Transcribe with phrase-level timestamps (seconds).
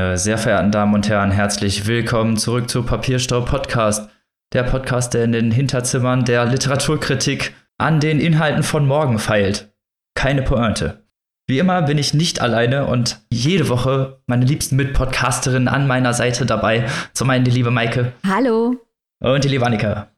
[0.00, 4.08] Meine sehr verehrten Damen und Herren, herzlich willkommen zurück zu Papierstau Podcast.
[4.54, 9.70] Der Podcast, der in den Hinterzimmern der Literaturkritik an den Inhalten von morgen feilt.
[10.14, 11.04] Keine Pointe.
[11.48, 16.46] Wie immer bin ich nicht alleine und jede Woche meine liebsten Mitpodcasterinnen an meiner Seite
[16.46, 16.86] dabei.
[17.12, 18.14] Zum einen die liebe Maike.
[18.26, 18.76] Hallo.
[19.22, 20.08] Und die liebe Annika.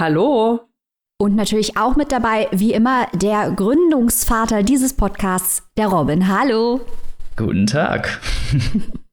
[0.00, 0.60] Hallo.
[1.18, 6.26] Und natürlich auch mit dabei, wie immer, der Gründungsvater dieses Podcasts, der Robin.
[6.26, 6.80] Hallo.
[7.36, 8.18] Guten Tag.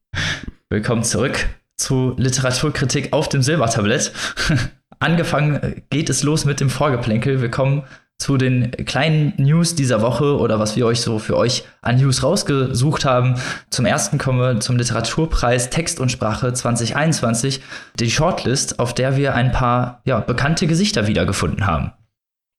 [0.74, 4.10] Willkommen zurück zu Literaturkritik auf dem Silbertablett.
[4.98, 7.40] Angefangen geht es los mit dem Vorgeplänkel.
[7.40, 7.84] Wir kommen
[8.18, 12.24] zu den kleinen News dieser Woche oder was wir euch so für euch an News
[12.24, 13.36] rausgesucht haben.
[13.70, 17.60] Zum ersten kommen wir zum Literaturpreis Text und Sprache 2021,
[18.00, 21.92] die Shortlist, auf der wir ein paar ja, bekannte Gesichter wiedergefunden haben.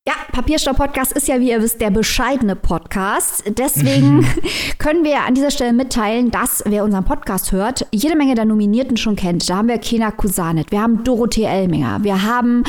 [0.08, 3.44] Ja, Papierstau-Podcast ist ja, wie ihr wisst, der bescheidene Podcast.
[3.48, 4.24] Deswegen
[4.78, 8.98] können wir an dieser Stelle mitteilen, dass wer unseren Podcast hört, jede Menge der Nominierten
[8.98, 9.50] schon kennt.
[9.50, 12.64] Da haben wir Kena Kusanet, wir haben Dorothee Elminger, wir haben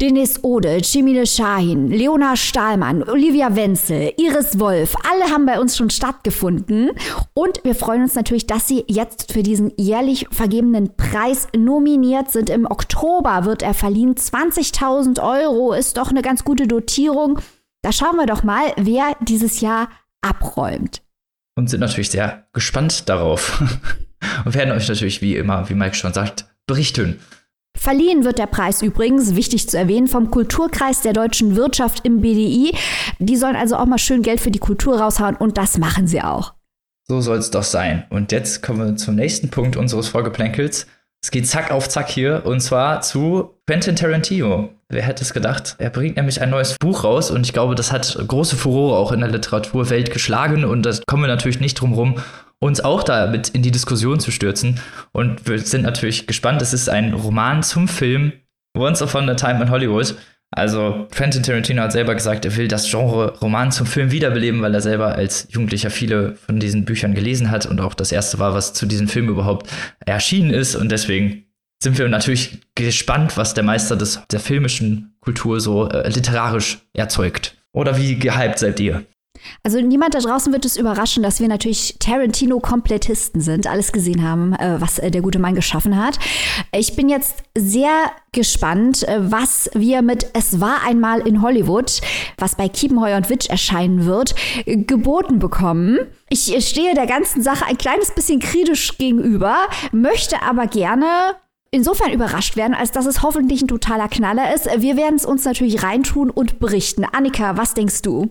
[0.00, 5.90] Dennis Ode, Cemile Shahin, Leona Stahlmann, Olivia Wenzel, Iris Wolf, alle haben bei uns schon
[5.90, 6.92] stattgefunden.
[7.34, 12.48] Und wir freuen uns natürlich, dass sie jetzt für diesen jährlich vergebenen Preis nominiert sind.
[12.48, 14.14] Im Oktober wird er verliehen.
[14.14, 17.38] 20.000 Euro ist doch eine ganz gute Dotierung.
[17.82, 19.90] Da schauen wir doch mal, wer dieses Jahr
[20.22, 21.02] abräumt.
[21.58, 23.60] Und sind natürlich sehr gespannt darauf.
[24.46, 27.20] Und werden euch natürlich wie immer, wie Mike schon sagt, berichten.
[27.80, 32.74] Verliehen wird der Preis übrigens, wichtig zu erwähnen, vom Kulturkreis der deutschen Wirtschaft im BDI.
[33.18, 36.20] Die sollen also auch mal schön Geld für die Kultur raushauen und das machen sie
[36.20, 36.52] auch.
[37.08, 38.04] So soll es doch sein.
[38.10, 40.88] Und jetzt kommen wir zum nächsten Punkt unseres Vorgeplänkels.
[41.22, 44.68] Es geht zack auf zack hier und zwar zu Quentin Tarantino.
[44.90, 45.76] Wer hätte es gedacht?
[45.78, 49.10] Er bringt nämlich ein neues Buch raus und ich glaube, das hat große Furore auch
[49.10, 52.16] in der Literaturwelt geschlagen und das kommen wir natürlich nicht drum rum,
[52.60, 54.78] uns auch damit in die Diskussion zu stürzen.
[55.12, 56.62] Und wir sind natürlich gespannt.
[56.62, 58.32] Es ist ein Roman zum Film
[58.76, 60.14] Once Upon a Time in Hollywood.
[60.52, 64.74] Also Quentin Tarantino hat selber gesagt, er will das Genre Roman zum Film wiederbeleben, weil
[64.74, 68.52] er selber als Jugendlicher viele von diesen Büchern gelesen hat und auch das erste war,
[68.52, 69.70] was zu diesem Film überhaupt
[70.04, 70.74] erschienen ist.
[70.74, 71.44] Und deswegen
[71.82, 77.56] sind wir natürlich gespannt, was der Meister des, der filmischen Kultur so äh, literarisch erzeugt.
[77.72, 79.06] Oder wie gehypt seid ihr?
[79.62, 84.54] Also niemand da draußen wird es überraschen, dass wir natürlich Tarantino-Komplettisten sind, alles gesehen haben,
[84.54, 86.18] äh, was äh, der gute Mann geschaffen hat.
[86.74, 87.90] Ich bin jetzt sehr
[88.32, 92.00] gespannt, äh, was wir mit Es war einmal in Hollywood,
[92.38, 94.34] was bei Kiepenheuer und Witch erscheinen wird,
[94.64, 95.98] geboten bekommen.
[96.28, 99.56] Ich stehe der ganzen Sache ein kleines bisschen kritisch gegenüber,
[99.92, 101.34] möchte aber gerne
[101.70, 104.68] insofern überrascht werden, als dass es hoffentlich ein totaler Knaller ist.
[104.78, 107.04] Wir werden es uns natürlich reintun und berichten.
[107.04, 108.30] Annika, was denkst du?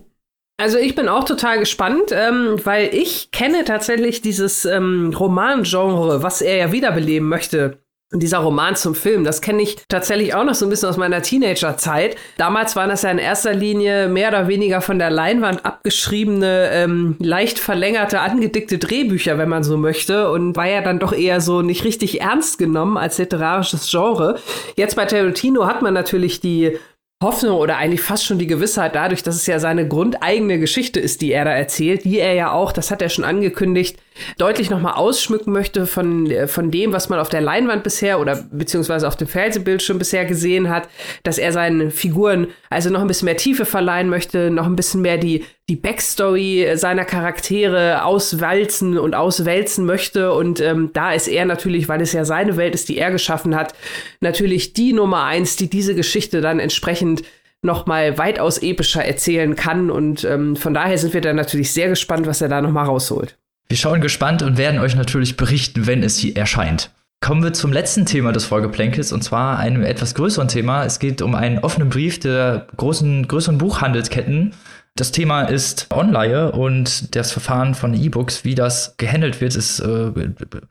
[0.60, 6.42] Also ich bin auch total gespannt, ähm, weil ich kenne tatsächlich dieses ähm, Romangenre, was
[6.42, 7.78] er ja wiederbeleben möchte.
[8.12, 11.22] Dieser Roman zum Film, das kenne ich tatsächlich auch noch so ein bisschen aus meiner
[11.22, 12.16] Teenagerzeit.
[12.36, 17.16] Damals waren das ja in erster Linie mehr oder weniger von der Leinwand abgeschriebene, ähm,
[17.20, 21.62] leicht verlängerte, angedickte Drehbücher, wenn man so möchte, und war ja dann doch eher so
[21.62, 24.38] nicht richtig ernst genommen als literarisches Genre.
[24.76, 26.76] Jetzt bei Tarantino hat man natürlich die
[27.22, 31.20] Hoffnung oder eigentlich fast schon die Gewissheit dadurch, dass es ja seine grundeigene Geschichte ist,
[31.20, 33.98] die er da erzählt, die er ja auch, das hat er schon angekündigt,
[34.38, 38.44] deutlich nochmal ausschmücken möchte von, äh, von dem, was man auf der Leinwand bisher oder
[38.50, 40.88] beziehungsweise auf dem Fernsehbildschirm bisher gesehen hat,
[41.22, 45.02] dass er seinen Figuren also noch ein bisschen mehr Tiefe verleihen möchte, noch ein bisschen
[45.02, 50.32] mehr die, die Backstory seiner Charaktere auswalzen und auswälzen möchte.
[50.32, 53.54] Und ähm, da ist er natürlich, weil es ja seine Welt ist, die er geschaffen
[53.54, 53.74] hat,
[54.20, 57.22] natürlich die Nummer eins, die diese Geschichte dann entsprechend
[57.62, 59.90] noch mal weitaus epischer erzählen kann.
[59.90, 62.84] Und ähm, von daher sind wir dann natürlich sehr gespannt, was er da noch mal
[62.84, 63.36] rausholt.
[63.70, 66.90] Wir schauen gespannt und werden euch natürlich berichten, wenn es hier erscheint.
[67.20, 70.84] Kommen wir zum letzten Thema des Folgeplänkels und zwar einem etwas größeren Thema.
[70.84, 74.54] Es geht um einen offenen Brief der großen, größeren Buchhandelsketten
[74.96, 80.10] das Thema ist Online und das Verfahren von E-Books, wie das gehandelt wird, ist äh,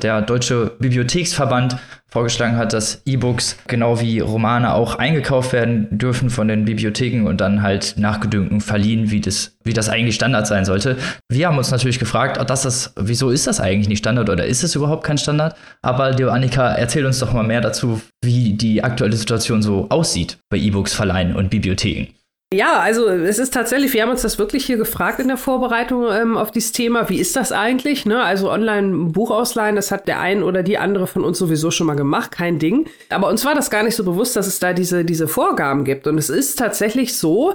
[0.01, 1.77] der Deutsche Bibliotheksverband
[2.07, 7.41] vorgeschlagen hat, dass E-Books genau wie Romane auch eingekauft werden dürfen von den Bibliotheken und
[7.41, 10.97] dann halt nachgedünken verliehen, wie das, wie das eigentlich Standard sein sollte.
[11.27, 14.63] Wir haben uns natürlich gefragt, dass das, wieso ist das eigentlich nicht Standard oder ist
[14.63, 15.55] es überhaupt kein Standard?
[15.81, 20.37] Aber Leo Annika, erzähl uns doch mal mehr dazu, wie die aktuelle Situation so aussieht
[20.49, 22.13] bei E-Books verleihen und Bibliotheken.
[22.51, 26.07] Ja, also es ist tatsächlich, wir haben uns das wirklich hier gefragt in der Vorbereitung
[26.11, 27.07] ähm, auf dieses Thema.
[27.07, 28.07] Wie ist das eigentlich?
[28.07, 28.23] Ne?
[28.23, 31.85] Also online Buch ausleihen, das hat der ein oder die andere von uns sowieso schon
[31.85, 32.87] mal gemacht, kein Ding.
[33.09, 36.07] Aber uns war das gar nicht so bewusst, dass es da diese, diese Vorgaben gibt.
[36.07, 37.53] Und es ist tatsächlich so,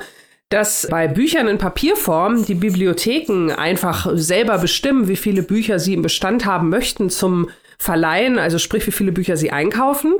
[0.48, 6.02] dass bei Büchern in Papierform die Bibliotheken einfach selber bestimmen, wie viele Bücher sie im
[6.02, 10.14] Bestand haben möchten zum Verleihen, also sprich, wie viele Bücher sie einkaufen.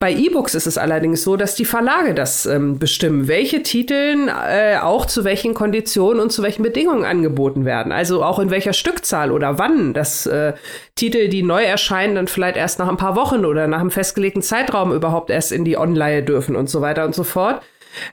[0.00, 4.78] Bei E-Books ist es allerdings so, dass die Verlage das ähm, bestimmen, welche Titel äh,
[4.78, 7.90] auch zu welchen Konditionen und zu welchen Bedingungen angeboten werden.
[7.90, 10.52] Also auch in welcher Stückzahl oder wann, dass äh,
[10.94, 14.40] Titel, die neu erscheinen, dann vielleicht erst nach ein paar Wochen oder nach einem festgelegten
[14.40, 17.60] Zeitraum überhaupt erst in die Online dürfen und so weiter und so fort.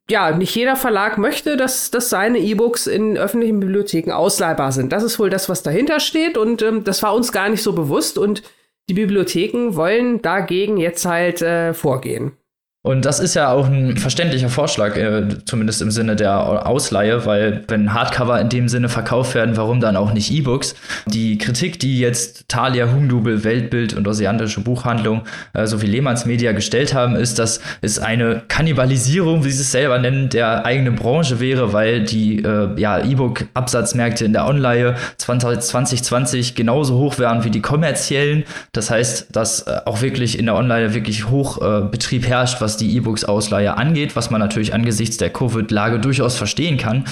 [0.10, 4.92] Ja, nicht jeder Verlag möchte, dass, dass seine E-Books in öffentlichen Bibliotheken ausleihbar sind.
[4.92, 7.74] Das ist wohl das, was dahinter steht und ähm, das war uns gar nicht so
[7.74, 8.42] bewusst und
[8.90, 12.38] die Bibliotheken wollen dagegen jetzt halt äh, vorgehen.
[12.86, 17.64] Und das ist ja auch ein verständlicher Vorschlag, äh, zumindest im Sinne der Ausleihe, weil
[17.68, 20.76] wenn Hardcover in dem Sinne verkauft werden, warum dann auch nicht E-Books?
[21.08, 25.24] Die Kritik, die jetzt Thalia, Humdubel, Weltbild und Oseanische Buchhandlung
[25.54, 29.98] äh, sowie Lehmanns Media gestellt haben, ist, dass es eine Kannibalisierung, wie sie es selber
[29.98, 37.00] nennen, der eigenen Branche wäre, weil die äh, ja, E-Book-Absatzmärkte in der Online 2020 genauso
[37.00, 38.44] hoch wären wie die kommerziellen.
[38.74, 43.78] Das heißt, dass äh, auch wirklich in der Online wirklich Hochbetrieb herrscht, was die E-Books-Ausleihe
[43.78, 47.06] angeht, was man natürlich angesichts der Covid-Lage durchaus verstehen kann.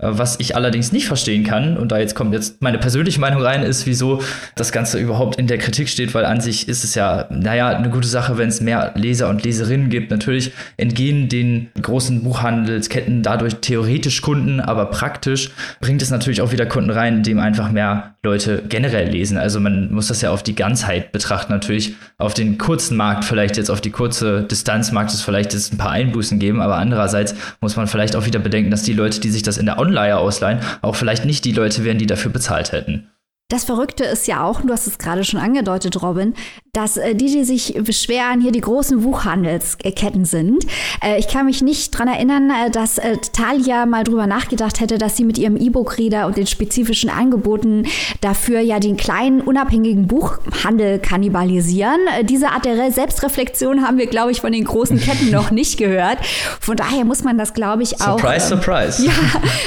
[0.00, 3.42] Äh, was ich allerdings nicht verstehen kann, und da jetzt kommt jetzt meine persönliche Meinung
[3.42, 4.22] rein, ist, wieso
[4.56, 7.90] das Ganze überhaupt in der Kritik steht, weil an sich ist es ja, naja, eine
[7.90, 10.10] gute Sache, wenn es mehr Leser und Leserinnen gibt.
[10.10, 15.50] Natürlich entgehen den großen Buchhandelsketten dadurch theoretisch Kunden, aber praktisch
[15.80, 19.38] bringt es natürlich auch wieder Kunden rein, indem einfach mehr Leute generell lesen.
[19.38, 23.56] Also man muss das ja auf die Ganzheit betrachten, natürlich auf den kurzen Markt, vielleicht
[23.56, 27.34] jetzt auf die kurze Distanz mag es vielleicht jetzt ein paar Einbußen geben, aber andererseits
[27.62, 30.18] muss man vielleicht auch wieder bedenken, dass die Leute, die sich das in der Online
[30.18, 33.08] ausleihen, auch vielleicht nicht die Leute wären, die dafür bezahlt hätten.
[33.50, 36.34] Das Verrückte ist ja auch, du hast es gerade schon angedeutet, Robin,
[36.72, 40.64] dass äh, die, die sich beschweren, hier die großen Buchhandelsketten sind.
[41.02, 44.98] Äh, ich kann mich nicht dran erinnern, äh, dass äh, Talia mal drüber nachgedacht hätte,
[44.98, 47.86] dass sie mit ihrem E-Book-Reader und den spezifischen Angeboten
[48.20, 51.98] dafür ja den kleinen, unabhängigen Buchhandel kannibalisieren.
[52.18, 55.76] Äh, diese Art der Selbstreflexion haben wir, glaube ich, von den großen Ketten noch nicht
[55.76, 56.18] gehört.
[56.60, 58.18] Von daher muss man das, glaube ich, auch.
[58.20, 59.00] Surprise, ähm, surprise.
[59.10, 59.12] Ja,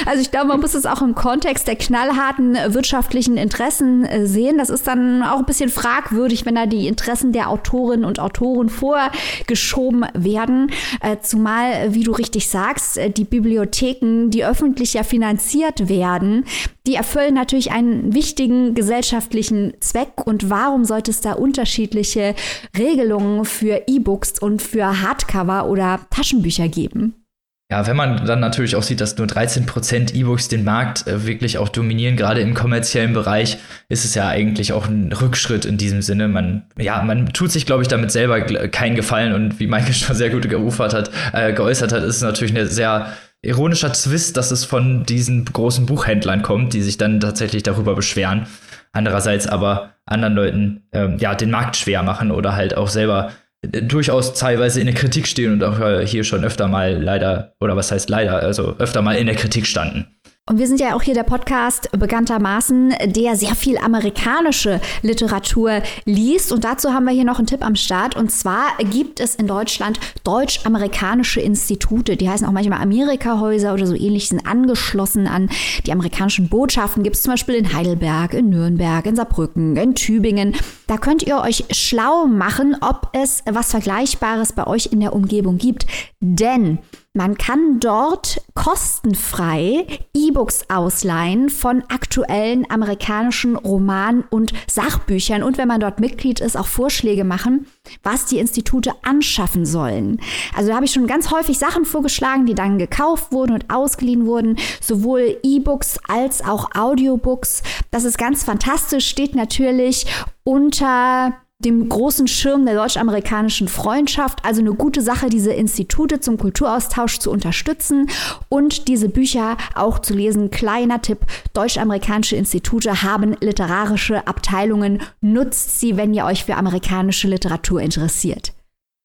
[0.06, 4.58] also ich glaube, man muss es auch im Kontext der knallharten wirtschaftlichen Interessen äh, sehen.
[4.58, 8.68] Das ist dann auch ein bisschen fragwürdig, wenn da die Interessen der Autorinnen und Autoren
[8.68, 10.70] vorgeschoben werden.
[11.00, 16.44] Äh, zumal, wie du richtig sagst, äh, die Bibliotheken, die öffentlich ja finanziert werden,
[16.86, 20.24] die erfüllen natürlich einen wichtigen gesellschaftlichen Zweck.
[20.24, 22.36] Und warum sollte es da unterschiedliche
[22.78, 27.23] Regelungen für E-Books und für Hardcover oder Taschenbücher geben?
[27.70, 31.56] Ja, wenn man dann natürlich auch sieht, dass nur 13% E-Books den Markt äh, wirklich
[31.56, 33.56] auch dominieren, gerade im kommerziellen Bereich,
[33.88, 36.28] ist es ja eigentlich auch ein Rückschritt in diesem Sinne.
[36.28, 40.14] Man, ja, man tut sich, glaube ich, damit selber keinen Gefallen und wie Michael schon
[40.14, 44.50] sehr gut geufert hat, äh, geäußert hat, ist es natürlich eine sehr ironischer Twist, dass
[44.50, 48.46] es von diesen großen Buchhändlern kommt, die sich dann tatsächlich darüber beschweren.
[48.92, 53.32] Andererseits aber anderen Leuten ähm, ja den Markt schwer machen oder halt auch selber
[53.68, 57.76] durchaus teilweise in der Kritik stehen und auch äh, hier schon öfter mal leider, oder
[57.76, 60.13] was heißt leider, also öfter mal in der Kritik standen.
[60.46, 66.52] Und wir sind ja auch hier der Podcast bekanntermaßen, der sehr viel amerikanische Literatur liest.
[66.52, 68.14] Und dazu haben wir hier noch einen Tipp am Start.
[68.14, 72.18] Und zwar gibt es in Deutschland deutsch-amerikanische Institute.
[72.18, 75.48] Die heißen auch manchmal Amerikahäuser oder so ähnlich, sind angeschlossen an
[75.86, 77.04] die amerikanischen Botschaften.
[77.04, 80.54] Gibt es zum Beispiel in Heidelberg, in Nürnberg, in Saarbrücken, in Tübingen.
[80.86, 85.56] Da könnt ihr euch schlau machen, ob es was Vergleichbares bei euch in der Umgebung
[85.56, 85.86] gibt.
[86.20, 86.80] Denn
[87.16, 95.78] man kann dort kostenfrei E-Books ausleihen von aktuellen amerikanischen Romanen und Sachbüchern und wenn man
[95.78, 97.66] dort Mitglied ist, auch Vorschläge machen,
[98.02, 100.20] was die Institute anschaffen sollen.
[100.56, 104.26] Also da habe ich schon ganz häufig Sachen vorgeschlagen, die dann gekauft wurden und ausgeliehen
[104.26, 107.62] wurden, sowohl E-Books als auch Audiobooks.
[107.92, 110.06] Das ist ganz fantastisch, steht natürlich
[110.42, 111.32] unter
[111.64, 114.44] dem großen Schirm der deutsch-amerikanischen Freundschaft.
[114.44, 118.08] Also eine gute Sache, diese Institute zum Kulturaustausch zu unterstützen
[118.48, 120.50] und diese Bücher auch zu lesen.
[120.50, 121.20] Kleiner Tipp,
[121.52, 125.02] deutsch-amerikanische Institute haben literarische Abteilungen.
[125.20, 128.52] Nutzt sie, wenn ihr euch für amerikanische Literatur interessiert.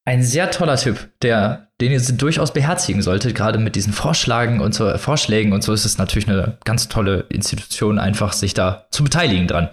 [0.05, 4.73] Ein sehr toller Tipp, der, den ihr durchaus beherzigen solltet, gerade mit diesen Vorschlägen und
[4.73, 9.03] so, Vorschlägen und so ist es natürlich eine ganz tolle Institution, einfach sich da zu
[9.03, 9.69] beteiligen dran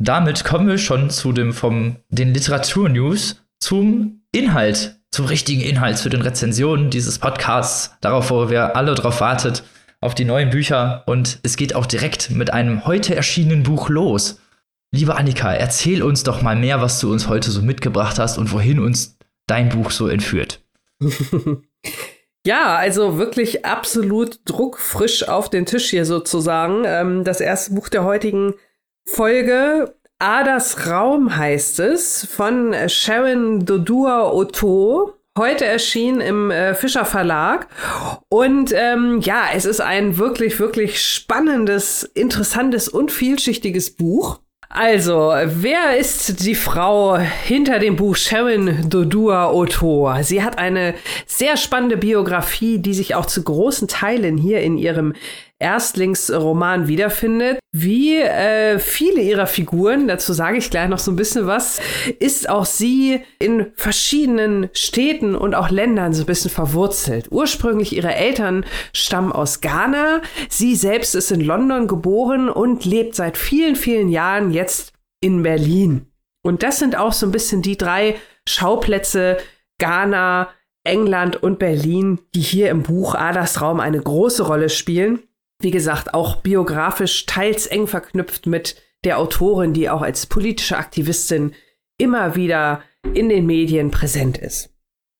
[0.00, 6.08] damit kommen wir schon zu dem vom den Literaturnews zum Inhalt, zum richtigen Inhalt, zu
[6.08, 9.62] den Rezensionen dieses Podcasts, darauf, wo wir alle drauf wartet,
[10.00, 11.02] auf die neuen Bücher.
[11.06, 14.40] Und es geht auch direkt mit einem heute erschienenen Buch los.
[14.90, 18.52] Liebe Annika, erzähl uns doch mal mehr, was du uns heute so mitgebracht hast und
[18.52, 20.64] wohin uns dein Buch so entführt.
[22.46, 26.84] Ja, also wirklich absolut druckfrisch auf den Tisch hier sozusagen.
[26.86, 28.54] Ähm, das erste Buch der heutigen
[29.06, 29.94] Folge.
[30.18, 35.14] Adas Raum heißt es von Sharon Dodua Otto.
[35.38, 37.68] Heute erschienen im äh, Fischer Verlag.
[38.28, 44.40] Und ähm, ja, es ist ein wirklich, wirklich spannendes, interessantes und vielschichtiges Buch.
[44.68, 50.12] Also, wer ist die Frau hinter dem Buch Sharon Dodua Otto?
[50.22, 50.94] Sie hat eine
[51.26, 55.14] sehr spannende Biografie, die sich auch zu großen Teilen hier in ihrem
[55.60, 57.60] Erstlingsroman wiederfindet.
[57.70, 61.80] Wie äh, viele ihrer Figuren, dazu sage ich gleich noch so ein bisschen was,
[62.18, 67.28] ist auch sie in verschiedenen Städten und auch Ländern so ein bisschen verwurzelt.
[67.30, 70.22] Ursprünglich ihre Eltern stammen aus Ghana.
[70.48, 76.06] Sie selbst ist in London geboren und lebt seit vielen, vielen Jahren jetzt in Berlin.
[76.42, 78.16] Und das sind auch so ein bisschen die drei
[78.48, 79.36] Schauplätze
[79.78, 80.48] Ghana,
[80.84, 85.20] England und Berlin, die hier im Buch Adas Raum eine große Rolle spielen
[85.60, 91.54] wie gesagt, auch biografisch teils eng verknüpft mit der Autorin, die auch als politische Aktivistin
[91.98, 92.82] immer wieder
[93.14, 94.70] in den Medien präsent ist.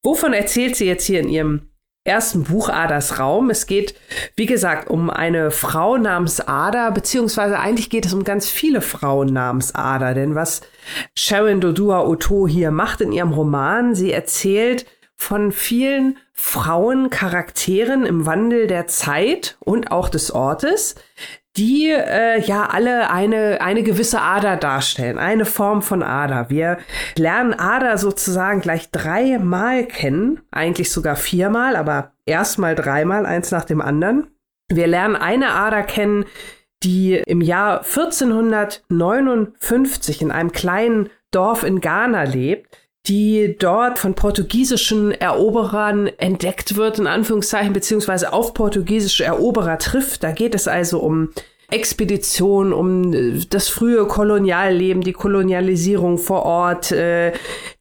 [0.03, 1.71] Wovon erzählt sie jetzt hier in ihrem
[2.05, 3.51] ersten Buch Adas Raum?
[3.51, 3.95] Es geht,
[4.37, 9.33] wie gesagt, um eine Frau namens Ada, beziehungsweise eigentlich geht es um ganz viele Frauen
[9.33, 10.63] namens Ada, denn was
[11.17, 18.67] Sharon Dodua Otto hier macht in ihrem Roman, sie erzählt von vielen Frauencharakteren im Wandel
[18.67, 20.95] der Zeit und auch des Ortes,
[21.59, 26.49] die äh, ja alle eine, eine gewisse Ader darstellen, eine Form von Ader.
[26.49, 26.79] Wir
[27.17, 33.83] lernen Ader sozusagen gleich dreimal kennen, eigentlich sogar viermal, aber erstmal dreimal, eins nach dem
[33.83, 34.29] anderen.
[34.69, 36.25] Wir lernen eine Ader kennen,
[36.83, 45.13] die im Jahr 1459 in einem kleinen Dorf in Ghana lebt, die dort von portugiesischen
[45.13, 50.23] Eroberern entdeckt wird, in Anführungszeichen, beziehungsweise auf portugiesische Eroberer trifft.
[50.23, 51.31] Da geht es also um
[51.71, 57.33] Expedition, um äh, das frühe Kolonialleben, die Kolonialisierung vor Ort, äh,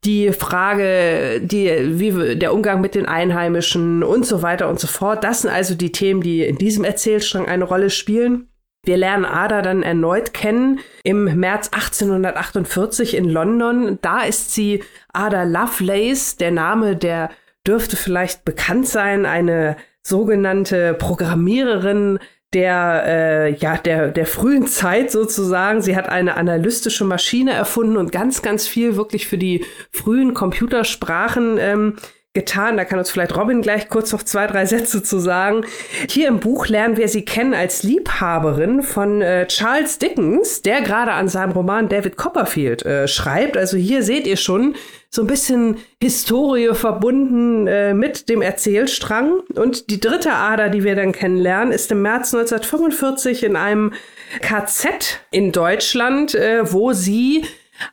[0.06, 5.24] die Frage, die, wie der Umgang mit den Einheimischen und so weiter und so fort.
[5.24, 8.48] Das sind also die Themen, die in diesem Erzählstrang eine Rolle spielen.
[8.84, 14.00] Wir lernen Ada dann erneut kennen im März 1848 in London.
[14.02, 14.84] Da ist sie
[15.14, 17.30] Ada Lovelace, der Name, der
[17.68, 22.20] dürfte vielleicht bekannt sein, eine sogenannte Programmiererin
[22.54, 25.82] der äh, ja der der frühen Zeit sozusagen.
[25.82, 31.58] Sie hat eine analystische Maschine erfunden und ganz ganz viel wirklich für die frühen Computersprachen
[31.60, 31.96] ähm,
[32.34, 32.78] getan.
[32.78, 35.66] Da kann uns vielleicht Robin gleich kurz noch zwei, drei Sätze zu sagen.
[36.10, 41.14] Hier im Buch lernen wir sie kennen als Liebhaberin von äh, Charles Dickens, der gerade
[41.14, 43.58] an seinem Roman David Copperfield äh, schreibt.
[43.58, 44.76] Also hier seht ihr schon
[45.10, 49.40] so ein bisschen Historie verbunden äh, mit dem Erzählstrang.
[49.56, 53.94] Und die dritte Ader, die wir dann kennenlernen, ist im März 1945 in einem
[54.42, 57.44] KZ in Deutschland, äh, wo sie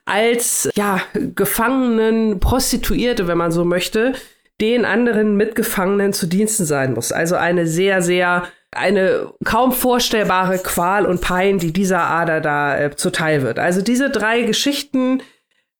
[0.05, 4.15] als ja Gefangenen, Prostituierte, wenn man so möchte,
[4.61, 7.13] den anderen Mitgefangenen zu Diensten sein muss.
[7.13, 12.97] Also eine sehr, sehr, eine kaum vorstellbare Qual und Pein, die dieser Ader da äh,
[12.97, 13.59] zuteil wird.
[13.59, 15.23] Also diese drei Geschichten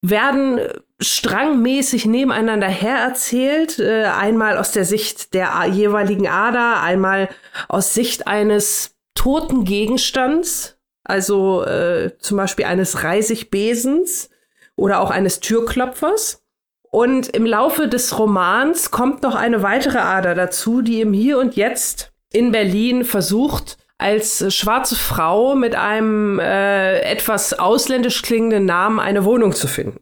[0.03, 0.61] werden
[1.01, 3.79] strangmäßig nebeneinander hererzählt.
[3.79, 7.29] Äh, einmal aus der Sicht der jeweiligen Ader, einmal
[7.69, 10.76] aus Sicht eines toten Gegenstands,
[11.07, 14.31] also äh, zum Beispiel eines Reisigbesens
[14.75, 16.43] oder auch eines Türklopfers.
[16.91, 21.57] Und im Laufe des Romans kommt noch eine weitere Ader dazu, die im Hier und
[21.57, 29.25] Jetzt in Berlin versucht, als schwarze Frau mit einem äh, etwas ausländisch klingenden Namen eine
[29.25, 30.01] Wohnung zu finden.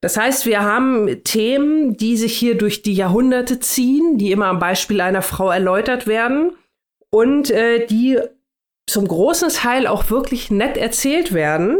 [0.00, 4.58] Das heißt, wir haben Themen, die sich hier durch die Jahrhunderte ziehen, die immer am
[4.58, 6.52] Beispiel einer Frau erläutert werden
[7.10, 8.18] und äh, die
[8.90, 11.78] zum großen Teil auch wirklich nett erzählt werden.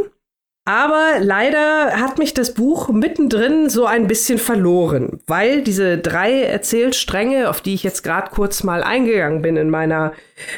[0.66, 7.48] Aber leider hat mich das Buch mittendrin so ein bisschen verloren, weil diese drei Erzählstränge,
[7.48, 10.12] auf die ich jetzt gerade kurz mal eingegangen bin in meiner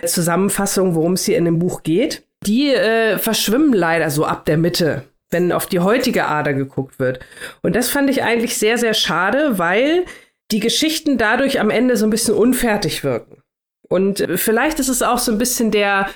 [0.04, 4.58] Zusammenfassung, worum es hier in dem Buch geht, die äh, verschwimmen leider so ab der
[4.58, 7.20] Mitte, wenn auf die heutige Ader geguckt wird.
[7.62, 10.04] Und das fand ich eigentlich sehr, sehr schade, weil
[10.50, 13.42] die Geschichten dadurch am Ende so ein bisschen unfertig wirken.
[13.88, 16.08] Und äh, vielleicht ist es auch so ein bisschen der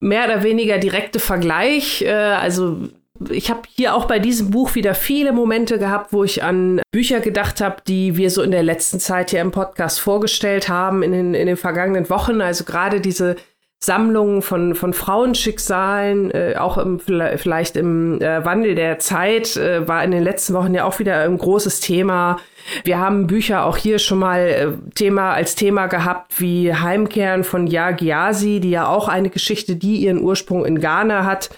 [0.00, 2.02] mehr oder weniger direkte Vergleich.
[2.02, 2.88] Äh, also
[3.28, 7.20] ich habe hier auch bei diesem Buch wieder viele Momente gehabt, wo ich an Bücher
[7.20, 11.12] gedacht habe, die wir so in der letzten Zeit hier im Podcast vorgestellt haben, in
[11.12, 12.40] den, in den vergangenen Wochen.
[12.40, 13.36] Also gerade diese
[13.82, 20.04] Sammlungen von, von Frauenschicksalen, äh, auch im, vielleicht im äh, Wandel der Zeit, äh, war
[20.04, 22.38] in den letzten Wochen ja auch wieder ein großes Thema.
[22.84, 27.66] Wir haben Bücher auch hier schon mal äh, Thema als Thema gehabt, wie Heimkehren von
[27.66, 31.48] Yagiasi, die ja auch eine Geschichte, die ihren Ursprung in Ghana hat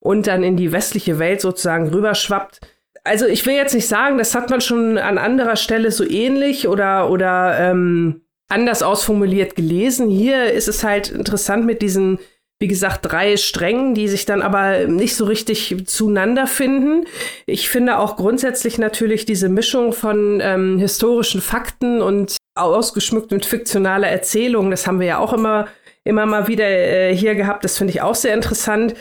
[0.00, 2.60] und dann in die westliche Welt sozusagen rüberschwappt.
[3.04, 6.68] Also ich will jetzt nicht sagen, das hat man schon an anderer Stelle so ähnlich
[6.68, 10.08] oder, oder ähm, anders ausformuliert gelesen.
[10.08, 12.18] Hier ist es halt interessant mit diesen,
[12.58, 17.06] wie gesagt, drei Strängen, die sich dann aber nicht so richtig zueinander finden.
[17.46, 24.08] Ich finde auch grundsätzlich natürlich diese Mischung von ähm, historischen Fakten und ausgeschmückt mit fiktionaler
[24.08, 25.68] Erzählung, das haben wir ja auch immer,
[26.04, 27.64] immer mal wieder äh, hier gehabt.
[27.64, 28.94] Das finde ich auch sehr interessant.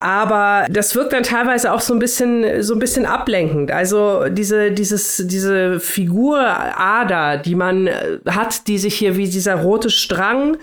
[0.00, 3.72] Aber das wirkt dann teilweise auch so ein bisschen, so ein bisschen ablenkend.
[3.72, 9.56] Also diese, dieses, diese Figur Ada, die man äh, hat, die sich hier wie dieser
[9.56, 10.56] rote Strang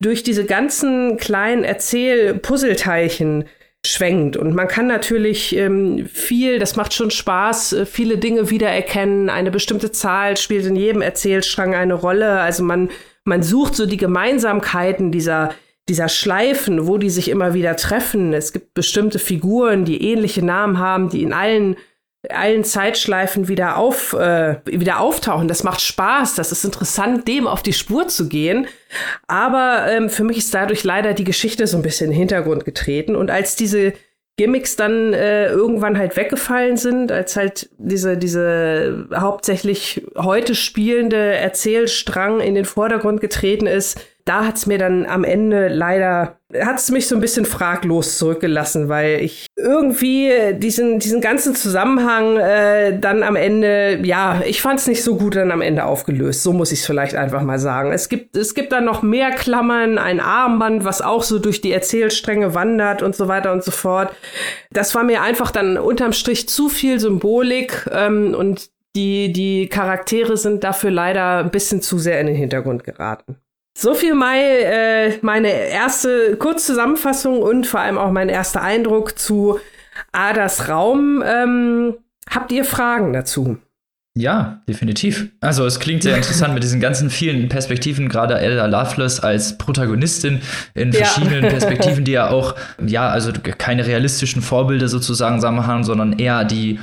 [0.00, 3.44] durch diese ganzen kleinen Erzähl-Puzzleteilchen
[3.84, 4.38] schwenkt.
[4.38, 9.28] Und man kann natürlich ähm, viel, das macht schon Spaß, äh, viele Dinge wiedererkennen.
[9.28, 12.40] Eine bestimmte Zahl spielt in jedem Erzählstrang eine Rolle.
[12.40, 12.88] Also man,
[13.24, 15.54] man sucht so die Gemeinsamkeiten dieser
[15.90, 18.32] dieser Schleifen, wo die sich immer wieder treffen.
[18.32, 21.76] Es gibt bestimmte Figuren, die ähnliche Namen haben, die in allen
[22.28, 25.48] allen Zeitschleifen wieder auf äh, wieder auftauchen.
[25.48, 26.34] Das macht Spaß.
[26.34, 28.66] Das ist interessant, dem auf die Spur zu gehen.
[29.26, 32.66] Aber ähm, für mich ist dadurch leider die Geschichte so ein bisschen in den Hintergrund
[32.66, 33.16] getreten.
[33.16, 33.94] Und als diese
[34.36, 42.40] Gimmicks dann äh, irgendwann halt weggefallen sind, als halt diese, diese hauptsächlich heute spielende Erzählstrang
[42.40, 43.98] in den Vordergrund getreten ist,
[44.30, 49.20] da hat's mir dann am Ende leider, hat's mich so ein bisschen fraglos zurückgelassen, weil
[49.22, 55.16] ich irgendwie diesen, diesen ganzen Zusammenhang äh, dann am Ende, ja, ich fand's nicht so
[55.16, 56.44] gut dann am Ende aufgelöst.
[56.44, 57.90] So muss ich es vielleicht einfach mal sagen.
[57.90, 61.72] Es gibt, es gibt dann noch mehr Klammern, ein Armband, was auch so durch die
[61.72, 64.14] Erzählstränge wandert und so weiter und so fort.
[64.70, 70.36] Das war mir einfach dann unterm Strich zu viel Symbolik ähm, und die, die Charaktere
[70.36, 73.36] sind dafür leider ein bisschen zu sehr in den Hintergrund geraten.
[73.82, 79.58] So viel mal äh, meine erste Kurzzusammenfassung und vor allem auch mein erster Eindruck zu
[80.12, 81.24] Adas Raum.
[81.26, 81.94] Ähm,
[82.28, 83.56] habt ihr Fragen dazu?
[84.14, 85.28] Ja, definitiv.
[85.40, 90.42] Also es klingt sehr interessant mit diesen ganzen vielen Perspektiven, gerade Ella Loveless als Protagonistin
[90.74, 91.48] in verschiedenen ja.
[91.58, 96.78] Perspektiven, die ja auch, ja, also keine realistischen Vorbilder sozusagen haben, sondern eher die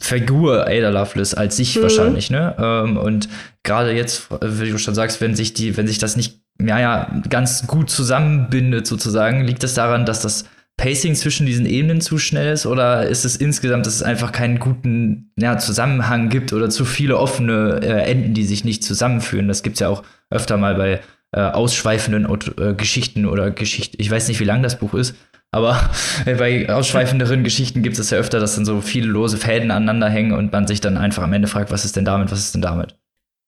[0.00, 1.82] Figur Ada Loveless als sich mhm.
[1.82, 2.56] wahrscheinlich, ne?
[2.58, 3.28] Ähm, und
[3.68, 7.20] gerade jetzt, wie du schon sagst, wenn sich die, wenn sich das nicht, ja, ja,
[7.28, 10.46] ganz gut zusammenbindet sozusagen, liegt das daran, dass das
[10.78, 14.58] Pacing zwischen diesen Ebenen zu schnell ist oder ist es insgesamt, dass es einfach keinen
[14.58, 19.48] guten ja, Zusammenhang gibt oder zu viele offene äh, Enden, die sich nicht zusammenführen?
[19.48, 21.00] Das gibt es ja auch öfter mal bei
[21.32, 22.26] äh, ausschweifenden
[22.58, 23.96] äh, Geschichten oder Geschichten.
[24.00, 25.16] Ich weiß nicht, wie lang das Buch ist,
[25.50, 25.90] aber
[26.24, 30.32] bei ausschweifenderen Geschichten gibt es ja öfter, dass dann so viele lose Fäden aneinander hängen
[30.32, 32.62] und man sich dann einfach am Ende fragt, was ist denn damit, was ist denn
[32.62, 32.96] damit?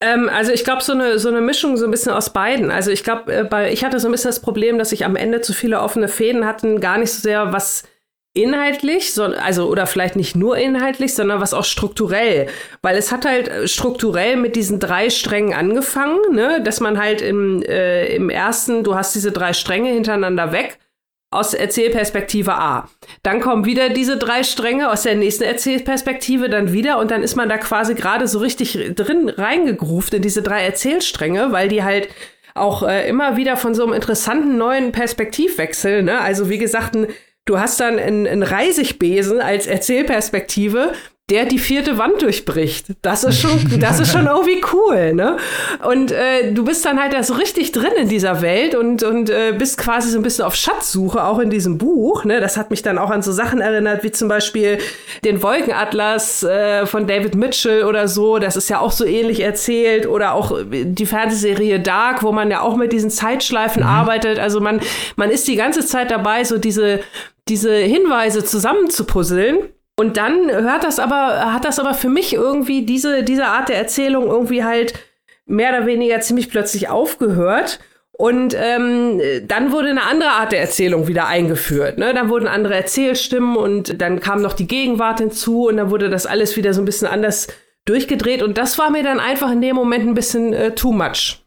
[0.01, 2.71] Ähm, also ich glaube, so eine, so eine Mischung so ein bisschen aus beiden.
[2.71, 5.17] Also ich glaube, äh, bei, ich hatte so ein bisschen das Problem, dass ich am
[5.17, 7.85] Ende zu viele offene Fäden hatten, gar nicht so sehr was
[8.33, 12.47] inhaltlich, so, also oder vielleicht nicht nur inhaltlich, sondern was auch strukturell,
[12.81, 17.23] weil es hat halt äh, strukturell mit diesen drei Strängen angefangen, ne, dass man halt
[17.23, 20.79] im, äh, im ersten, du hast diese drei Stränge hintereinander weg
[21.31, 22.89] aus Erzählperspektive A.
[23.23, 27.37] Dann kommen wieder diese drei Stränge aus der nächsten Erzählperspektive dann wieder und dann ist
[27.37, 32.09] man da quasi gerade so richtig drin reingegruft in diese drei Erzählstränge, weil die halt
[32.55, 36.21] auch äh, immer wieder von so einem interessanten neuen Perspektivwechsel, ne?
[36.21, 37.07] Also wie gesagt, ein,
[37.45, 40.93] du hast dann einen Reisigbesen als Erzählperspektive,
[41.31, 42.87] der die vierte Wand durchbricht.
[43.03, 45.37] Das ist schon, das ist schon irgendwie cool, ne?
[45.89, 49.31] Und äh, du bist dann halt da so richtig drin in dieser Welt und, und
[49.31, 52.41] äh, bist quasi so ein bisschen auf Schatzsuche, auch in diesem Buch, ne?
[52.41, 54.79] Das hat mich dann auch an so Sachen erinnert, wie zum Beispiel
[55.25, 58.39] den Wolkenatlas äh, von David Mitchell oder so.
[58.39, 60.07] Das ist ja auch so ähnlich erzählt.
[60.07, 63.89] Oder auch die Fernsehserie Dark, wo man ja auch mit diesen Zeitschleifen mhm.
[63.89, 64.39] arbeitet.
[64.39, 64.81] Also man,
[65.17, 67.01] man ist die ganze Zeit dabei, so diese,
[67.49, 69.59] diese Hinweise zusammenzupuzzeln.
[70.01, 73.77] Und dann hört das aber, hat das aber für mich irgendwie diese, diese Art der
[73.77, 74.95] Erzählung irgendwie halt
[75.45, 77.81] mehr oder weniger ziemlich plötzlich aufgehört.
[78.13, 81.99] Und ähm, dann wurde eine andere Art der Erzählung wieder eingeführt.
[81.99, 82.15] Ne?
[82.15, 86.25] Dann wurden andere Erzählstimmen und dann kam noch die Gegenwart hinzu und dann wurde das
[86.25, 87.49] alles wieder so ein bisschen anders
[87.85, 88.43] durchgedreht.
[88.43, 91.45] Und das war mir dann einfach in dem Moment ein bisschen äh, too much.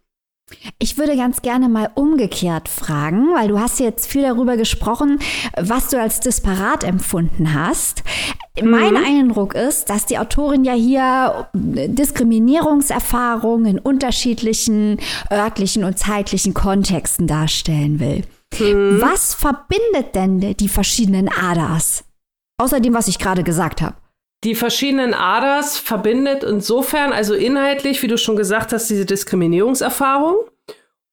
[0.80, 5.20] Ich würde ganz gerne mal umgekehrt fragen, weil du hast jetzt viel darüber gesprochen,
[5.58, 8.04] was du als disparat empfunden hast.
[8.62, 8.70] Mhm.
[8.70, 15.00] Mein Eindruck ist, dass die Autorin ja hier Diskriminierungserfahrungen in unterschiedlichen
[15.32, 18.24] örtlichen und zeitlichen Kontexten darstellen will.
[18.60, 19.02] Mhm.
[19.02, 22.04] Was verbindet denn die verschiedenen Adas?
[22.62, 23.96] Außer dem, was ich gerade gesagt habe.
[24.44, 30.36] Die verschiedenen Aders verbindet insofern, also inhaltlich, wie du schon gesagt hast, diese Diskriminierungserfahrung.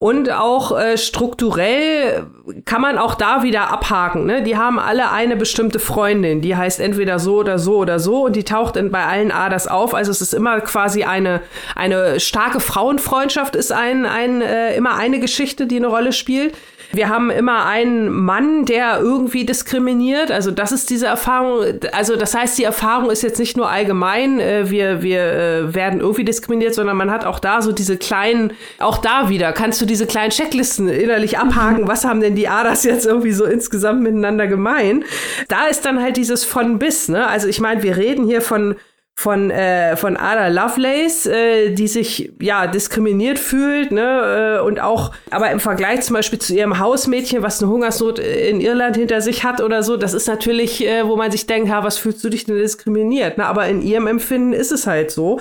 [0.02, 2.26] Und auch äh, strukturell
[2.64, 4.24] kann man auch da wieder abhaken.
[4.24, 4.42] Ne?
[4.42, 8.34] Die haben alle eine bestimmte Freundin, die heißt entweder so oder so oder so und
[8.34, 9.92] die taucht in, bei allen Aders auf.
[9.92, 11.42] Also es ist immer quasi eine,
[11.76, 16.54] eine starke Frauenfreundschaft, ist ein, ein, äh, immer eine Geschichte, die eine Rolle spielt.
[16.92, 20.30] Wir haben immer einen Mann, der irgendwie diskriminiert.
[20.30, 21.64] Also das ist diese Erfahrung.
[21.92, 26.00] Also das heißt, die Erfahrung ist jetzt nicht nur allgemein, äh, wir, wir äh, werden
[26.00, 29.86] irgendwie diskriminiert, sondern man hat auch da so diese kleinen, auch da wieder kannst du
[29.86, 31.86] diese kleinen Checklisten innerlich abhaken.
[31.86, 35.04] Was haben denn die Adas jetzt irgendwie so insgesamt miteinander gemein?
[35.48, 37.08] Da ist dann halt dieses von bis.
[37.08, 37.26] Ne?
[37.26, 38.74] Also ich meine, wir reden hier von
[39.20, 45.12] von, äh, von Ada Lovelace, äh, die sich ja diskriminiert fühlt, ne, äh, und auch,
[45.30, 49.44] aber im Vergleich zum Beispiel zu ihrem Hausmädchen, was eine Hungersnot in Irland hinter sich
[49.44, 52.30] hat oder so, das ist natürlich, äh, wo man sich denkt, ha, was fühlst du
[52.30, 53.36] dich denn diskriminiert?
[53.36, 53.44] Ne?
[53.44, 55.38] Aber in ihrem Empfinden ist es halt so.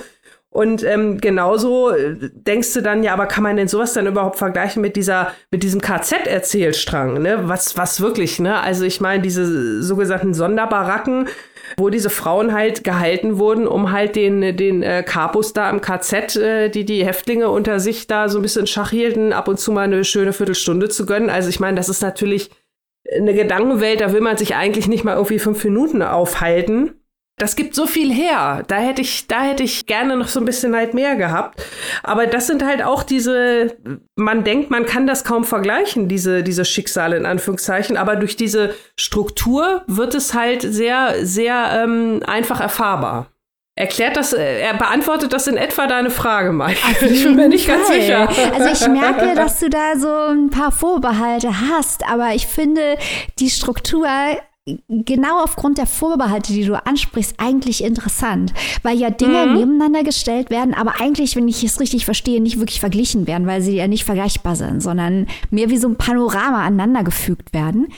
[0.52, 4.36] Und ähm, genauso äh, denkst du dann, ja, aber kann man denn sowas dann überhaupt
[4.36, 7.48] vergleichen mit dieser, mit diesem KZ-Erzählstrang, ne?
[7.48, 8.60] Was, was wirklich, ne?
[8.60, 11.28] Also ich meine, diese sogenannten Sonderbaracken,
[11.76, 16.36] wo diese Frauen halt gehalten wurden, um halt den, den äh, Kapus da im KZ,
[16.36, 19.72] äh, die die Häftlinge unter sich da so ein bisschen Schach hielten, ab und zu
[19.72, 21.30] mal eine schöne Viertelstunde zu gönnen.
[21.30, 22.50] Also ich meine, das ist natürlich
[23.14, 26.99] eine Gedankenwelt, da will man sich eigentlich nicht mal irgendwie fünf Minuten aufhalten
[27.40, 28.62] das gibt so viel her.
[28.68, 31.62] Da hätte ich, da hätte ich gerne noch so ein bisschen halt mehr gehabt.
[32.02, 33.76] Aber das sind halt auch diese,
[34.14, 37.96] man denkt, man kann das kaum vergleichen, diese, diese Schicksale in Anführungszeichen.
[37.96, 43.28] Aber durch diese Struktur wird es halt sehr, sehr ähm, einfach erfahrbar.
[43.74, 46.78] Erklärt das, äh, er beantwortet das in etwa deine Frage, Mike.
[47.00, 47.78] Ich bin mir nicht Fall.
[47.78, 48.28] ganz sicher.
[48.52, 52.98] Also ich merke, dass du da so ein paar Vorbehalte hast, aber ich finde,
[53.38, 54.06] die Struktur
[54.88, 58.52] genau aufgrund der Vorbehalte, die du ansprichst, eigentlich interessant,
[58.82, 59.54] weil ja Dinge mhm.
[59.54, 63.62] nebeneinander gestellt werden, aber eigentlich, wenn ich es richtig verstehe, nicht wirklich verglichen werden, weil
[63.62, 67.88] sie ja nicht vergleichbar sind, sondern mehr wie so ein Panorama aneinander gefügt werden.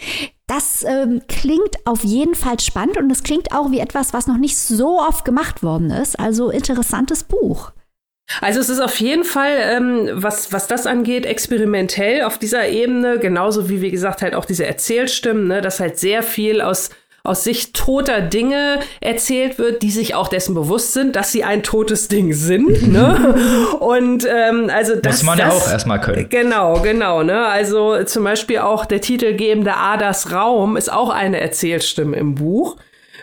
[0.46, 4.36] Das ähm, klingt auf jeden Fall spannend und es klingt auch wie etwas, was noch
[4.36, 6.18] nicht so oft gemacht worden ist.
[6.20, 7.72] Also interessantes Buch.
[8.40, 13.18] Also es ist auf jeden Fall, ähm, was, was das angeht, experimentell auf dieser Ebene,
[13.18, 16.90] genauso wie, wie gesagt, halt auch diese Erzählstimmen, ne, dass halt sehr viel aus
[17.24, 21.62] aus Sicht toter Dinge erzählt wird, die sich auch dessen bewusst sind, dass sie ein
[21.62, 22.88] totes Ding sind.
[22.88, 23.36] Ne?
[23.78, 26.28] Und ähm, also das muss man das, ja auch erstmal können.
[26.30, 27.22] Genau, genau.
[27.22, 27.46] Ne?
[27.46, 32.76] Also zum Beispiel auch der titelgebende Adas Raum ist auch eine Erzählstimme im Buch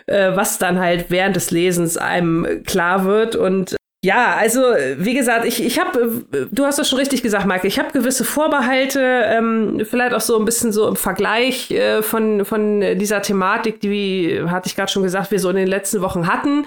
[0.06, 3.36] äh, was dann halt während des Lesens einem klar wird.
[3.36, 4.60] Und ja, also
[4.96, 8.24] wie gesagt, ich, ich habe, du hast das schon richtig gesagt, Maike, ich habe gewisse
[8.24, 13.80] Vorbehalte, ähm, vielleicht auch so ein bisschen so im Vergleich äh, von, von dieser Thematik,
[13.80, 16.66] die, hatte ich gerade schon gesagt, wir so in den letzten Wochen hatten.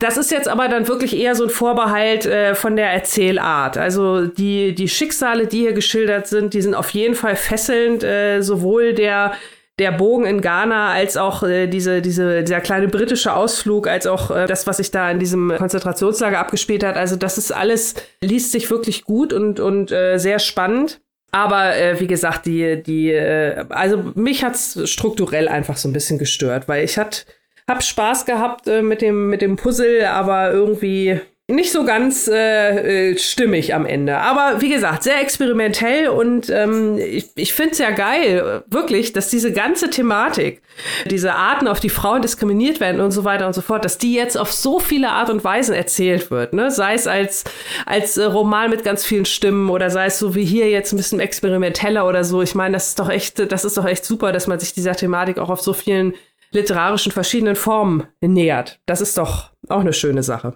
[0.00, 3.76] Das ist jetzt aber dann wirklich eher so ein Vorbehalt äh, von der Erzählart.
[3.76, 8.40] Also die, die Schicksale, die hier geschildert sind, die sind auf jeden Fall fesselnd, äh,
[8.40, 9.34] sowohl der
[9.78, 14.30] der Bogen in Ghana, als auch äh, diese, diese, dieser kleine britische Ausflug, als auch
[14.30, 16.96] äh, das, was sich da in diesem Konzentrationslager abgespielt hat.
[16.96, 21.00] Also das ist alles, liest sich wirklich gut und, und äh, sehr spannend.
[21.32, 26.18] Aber äh, wie gesagt, die, die, äh, also mich hat's strukturell einfach so ein bisschen
[26.18, 27.26] gestört, weil ich hat,
[27.66, 33.10] hab Spaß gehabt äh, mit dem, mit dem Puzzle, aber irgendwie nicht so ganz äh,
[33.10, 34.16] äh, stimmig am Ende.
[34.16, 39.28] Aber wie gesagt, sehr experimentell und ähm, ich, ich finde es ja geil, wirklich, dass
[39.28, 40.62] diese ganze Thematik,
[41.04, 44.14] diese Arten, auf die Frauen diskriminiert werden und so weiter und so fort, dass die
[44.14, 46.54] jetzt auf so viele Art und Weisen erzählt wird.
[46.54, 46.70] Ne?
[46.70, 47.44] Sei es als,
[47.84, 50.96] als äh, Roman mit ganz vielen Stimmen oder sei es so wie hier jetzt ein
[50.96, 52.40] bisschen experimenteller oder so.
[52.40, 54.96] Ich meine, das ist doch echt, das ist doch echt super, dass man sich dieser
[54.96, 56.14] Thematik auch auf so vielen
[56.52, 58.80] literarischen verschiedenen Formen nähert.
[58.86, 60.54] Das ist doch auch eine schöne Sache.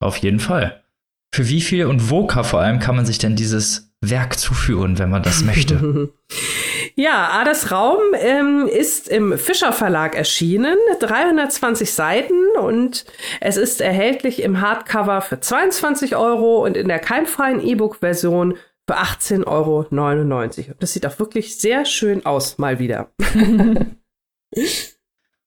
[0.00, 0.84] Auf jeden Fall.
[1.34, 5.10] Für wie viel und wo vor allem kann man sich denn dieses Werk zuführen, wenn
[5.10, 6.12] man das möchte?
[6.94, 13.04] ja, Adas Raum ähm, ist im Fischer Verlag erschienen, 320 Seiten und
[13.40, 19.46] es ist erhältlich im Hardcover für 22 Euro und in der keimfreien E-Book-Version für 18,99
[19.46, 19.86] Euro.
[20.72, 23.10] Und das sieht auch wirklich sehr schön aus, mal wieder.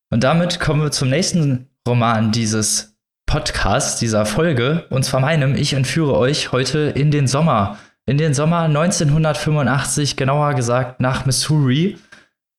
[0.09, 2.96] und damit kommen wir zum nächsten Roman dieses
[3.27, 5.53] Podcast, dieser Folge, und zwar meinem.
[5.55, 7.77] Ich entführe euch heute in den Sommer.
[8.05, 11.97] In den Sommer 1985, genauer gesagt nach Missouri.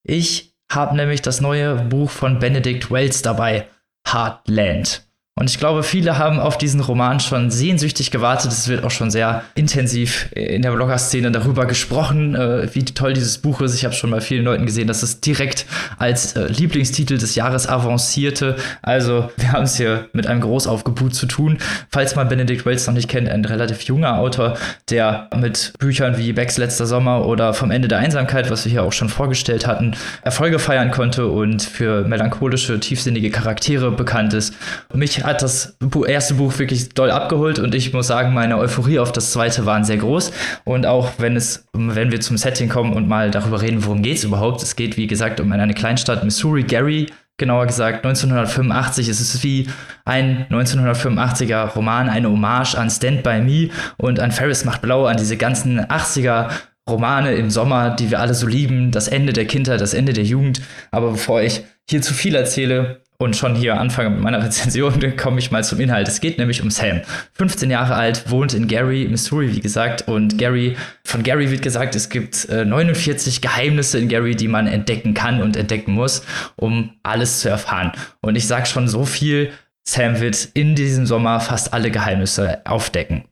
[0.04, 3.66] Ich habe nämlich das neue Buch von Benedict Wells dabei,
[4.06, 5.07] Heartland.
[5.38, 8.50] Und ich glaube, viele haben auf diesen Roman schon sehnsüchtig gewartet.
[8.50, 13.38] Es wird auch schon sehr intensiv in der Blogger-Szene darüber gesprochen, äh, wie toll dieses
[13.38, 13.76] Buch ist.
[13.76, 17.68] Ich habe schon bei vielen Leuten gesehen, dass es direkt als äh, Lieblingstitel des Jahres
[17.68, 18.56] avancierte.
[18.82, 21.58] Also wir haben es hier mit einem Großaufgebot zu tun.
[21.88, 24.56] Falls man Benedict Wells noch nicht kennt, ein relativ junger Autor,
[24.90, 28.82] der mit Büchern wie Becks letzter Sommer oder Vom Ende der Einsamkeit, was wir hier
[28.82, 34.54] auch schon vorgestellt hatten, Erfolge feiern konnte und für melancholische, tiefsinnige Charaktere bekannt ist.
[34.92, 39.12] Mich hat das erste Buch wirklich doll abgeholt und ich muss sagen, meine Euphorie auf
[39.12, 40.32] das zweite waren sehr groß.
[40.64, 44.16] Und auch wenn es, wenn wir zum Setting kommen und mal darüber reden, worum geht
[44.16, 49.08] es überhaupt, es geht, wie gesagt, um eine Kleinstadt Missouri, Gary, genauer gesagt 1985.
[49.08, 49.68] Es ist wie
[50.04, 55.16] ein 1985er Roman, eine Hommage an Stand By Me und an Ferris macht blau, an
[55.16, 56.48] diese ganzen 80er
[56.88, 60.24] Romane im Sommer, die wir alle so lieben, das Ende der Kindheit, das Ende der
[60.24, 60.62] Jugend.
[60.90, 65.40] Aber bevor ich hier zu viel erzähle, und schon hier anfange mit meiner Rezension, komme
[65.40, 66.06] ich mal zum Inhalt.
[66.08, 67.02] Es geht nämlich um Sam.
[67.34, 70.06] 15 Jahre alt, wohnt in Gary, Missouri, wie gesagt.
[70.06, 74.68] Und Gary, von Gary wird gesagt, es gibt äh, 49 Geheimnisse in Gary, die man
[74.68, 76.22] entdecken kann und entdecken muss,
[76.56, 77.92] um alles zu erfahren.
[78.20, 79.50] Und ich sage schon so viel,
[79.84, 83.24] Sam wird in diesem Sommer fast alle Geheimnisse aufdecken.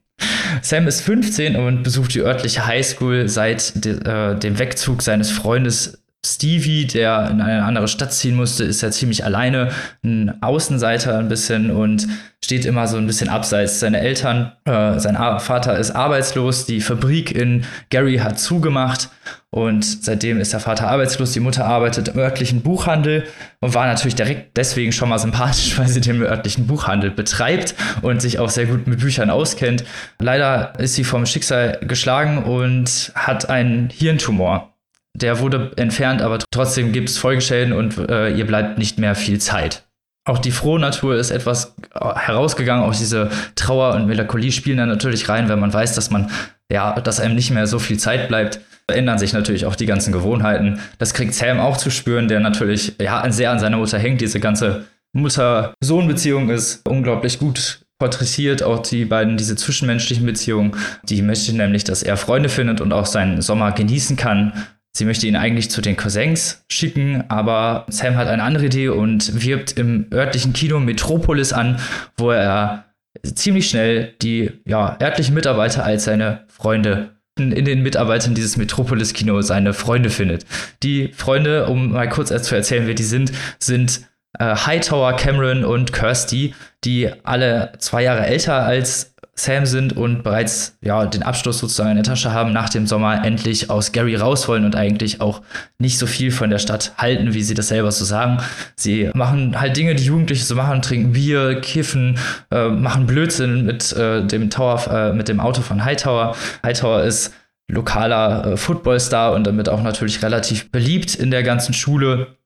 [0.61, 6.03] Sam ist 15 und besucht die örtliche Highschool seit de, äh, dem Wegzug seines Freundes
[6.33, 9.71] Stevie, der in eine andere Stadt ziehen musste, ist ja ziemlich alleine,
[10.03, 12.07] ein Außenseiter ein bisschen und
[12.43, 13.79] steht immer so ein bisschen abseits.
[13.79, 19.09] Seine Eltern, äh, sein Vater ist arbeitslos, die Fabrik in Gary hat zugemacht
[19.49, 23.25] und seitdem ist der Vater arbeitslos, die Mutter arbeitet im örtlichen Buchhandel
[23.59, 28.21] und war natürlich direkt deswegen schon mal sympathisch, weil sie den örtlichen Buchhandel betreibt und
[28.21, 29.83] sich auch sehr gut mit Büchern auskennt.
[30.19, 34.76] Leider ist sie vom Schicksal geschlagen und hat einen Hirntumor.
[35.19, 39.39] Der wurde entfernt, aber trotzdem gibt es Folgeschäden und äh, ihr bleibt nicht mehr viel
[39.39, 39.83] Zeit.
[40.25, 44.85] Auch die frohe Natur ist etwas äh, herausgegangen, auch diese Trauer und Melancholie spielen da
[44.85, 46.29] natürlich rein, wenn man weiß, dass man,
[46.71, 50.13] ja, dass einem nicht mehr so viel Zeit bleibt, ändern sich natürlich auch die ganzen
[50.13, 50.79] Gewohnheiten.
[50.99, 54.21] Das kriegt Sam auch zu spüren, der natürlich, ja, sehr an seiner Mutter hängt.
[54.21, 60.75] Diese ganze Mutter-Sohn-Beziehung ist unglaublich gut porträtiert, auch die beiden, diese zwischenmenschlichen Beziehungen.
[61.03, 64.53] Die möchte nämlich, dass er Freunde findet und auch seinen Sommer genießen kann
[64.97, 69.45] Sie möchte ihn eigentlich zu den Cousins schicken, aber Sam hat eine andere Idee und
[69.45, 71.79] wirbt im örtlichen Kino Metropolis an,
[72.17, 72.85] wo er
[73.21, 79.73] ziemlich schnell die ja, örtlichen Mitarbeiter als seine Freunde in den Mitarbeitern dieses Metropolis-Kino seine
[79.73, 80.47] Freunde findet.
[80.81, 84.01] Die Freunde, um mal kurz zu erzählen, wer die sind, sind
[84.39, 90.77] äh, Hightower, Cameron und Kirsty, die alle zwei Jahre älter als Sam sind und bereits
[90.81, 94.47] ja den Abschluss sozusagen in der Tasche haben, nach dem Sommer endlich aus Gary raus
[94.47, 95.41] wollen und eigentlich auch
[95.77, 98.39] nicht so viel von der Stadt halten, wie sie das selber so sagen.
[98.75, 102.17] Sie machen halt Dinge, die Jugendliche so machen, trinken Bier, kiffen,
[102.51, 106.35] äh, machen Blödsinn mit äh, dem Tower, äh, mit dem Auto von Hightower.
[106.63, 107.31] Hightower ist
[107.69, 112.36] lokaler äh, Footballstar und damit auch natürlich relativ beliebt in der ganzen Schule.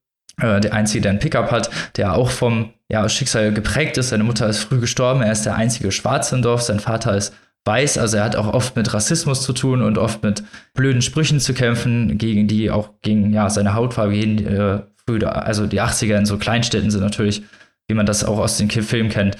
[0.41, 4.09] Äh, der einzige, der ein Pickup hat, der auch vom ja, Schicksal geprägt ist.
[4.09, 7.33] Seine Mutter ist früh gestorben, er ist der einzige Schwarze im Dorf, sein Vater ist
[7.65, 11.39] weiß, also er hat auch oft mit Rassismus zu tun und oft mit blöden Sprüchen
[11.39, 14.45] zu kämpfen, gegen die auch gegen ja, seine Hautfarbe gehen.
[14.47, 14.81] Äh,
[15.25, 17.43] also die 80er in so Kleinstädten sind natürlich,
[17.91, 19.35] wie man das auch aus den Filmen kennt,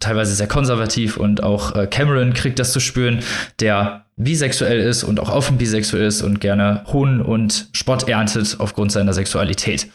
[0.00, 3.18] teilweise sehr konservativ und auch äh, Cameron kriegt das zu spüren,
[3.60, 8.90] der bisexuell ist und auch offen bisexuell ist und gerne Hohn und Spott erntet aufgrund
[8.90, 9.88] seiner Sexualität.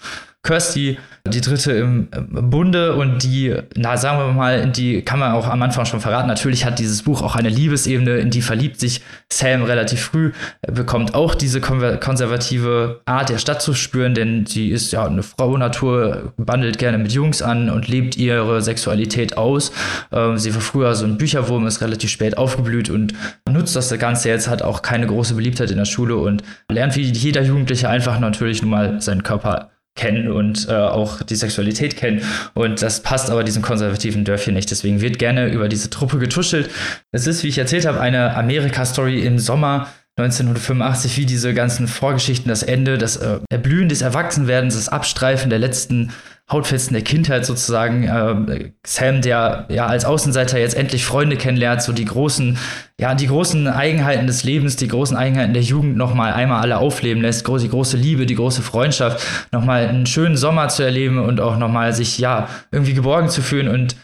[0.46, 2.10] Kirsty, die dritte im
[2.50, 6.28] Bunde und die, na sagen wir mal, die kann man auch am Anfang schon verraten.
[6.28, 9.00] Natürlich hat dieses Buch auch eine Liebesebene, in die verliebt sich
[9.32, 10.34] Sam relativ früh,
[10.68, 15.56] bekommt auch diese konservative Art der Stadt zu spüren, denn sie ist ja eine Frau
[15.56, 19.72] Natur, bandelt gerne mit Jungs an und lebt ihre Sexualität aus.
[20.12, 23.14] Ähm, sie war früher so ein Bücherwurm, ist relativ spät aufgeblüht und
[23.50, 27.04] nutzt das Ganze jetzt, hat auch keine große Beliebtheit in der Schule und lernt wie
[27.04, 32.22] jeder Jugendliche einfach natürlich nun mal seinen Körper kennen und äh, auch die Sexualität kennen.
[32.54, 34.72] Und das passt aber diesem konservativen Dörfchen nicht.
[34.72, 36.70] Deswegen wird gerne über diese Truppe getuschelt.
[37.12, 42.48] Es ist, wie ich erzählt habe, eine Amerika-Story im Sommer 1985, wie diese ganzen Vorgeschichten,
[42.48, 46.12] das Ende, das äh, Erblühen des Erwachsenwerdens, das Abstreifen der letzten
[46.52, 48.04] Hautfetzen der Kindheit sozusagen.
[48.04, 52.58] Äh, Sam, der ja als Außenseiter jetzt endlich Freunde kennenlernt, so die großen,
[53.00, 57.22] ja, die großen Eigenheiten des Lebens, die großen Eigenheiten der Jugend nochmal einmal alle aufleben
[57.22, 61.58] lässt, die große Liebe, die große Freundschaft, nochmal einen schönen Sommer zu erleben und auch
[61.58, 63.96] nochmal sich, ja, irgendwie geborgen zu fühlen und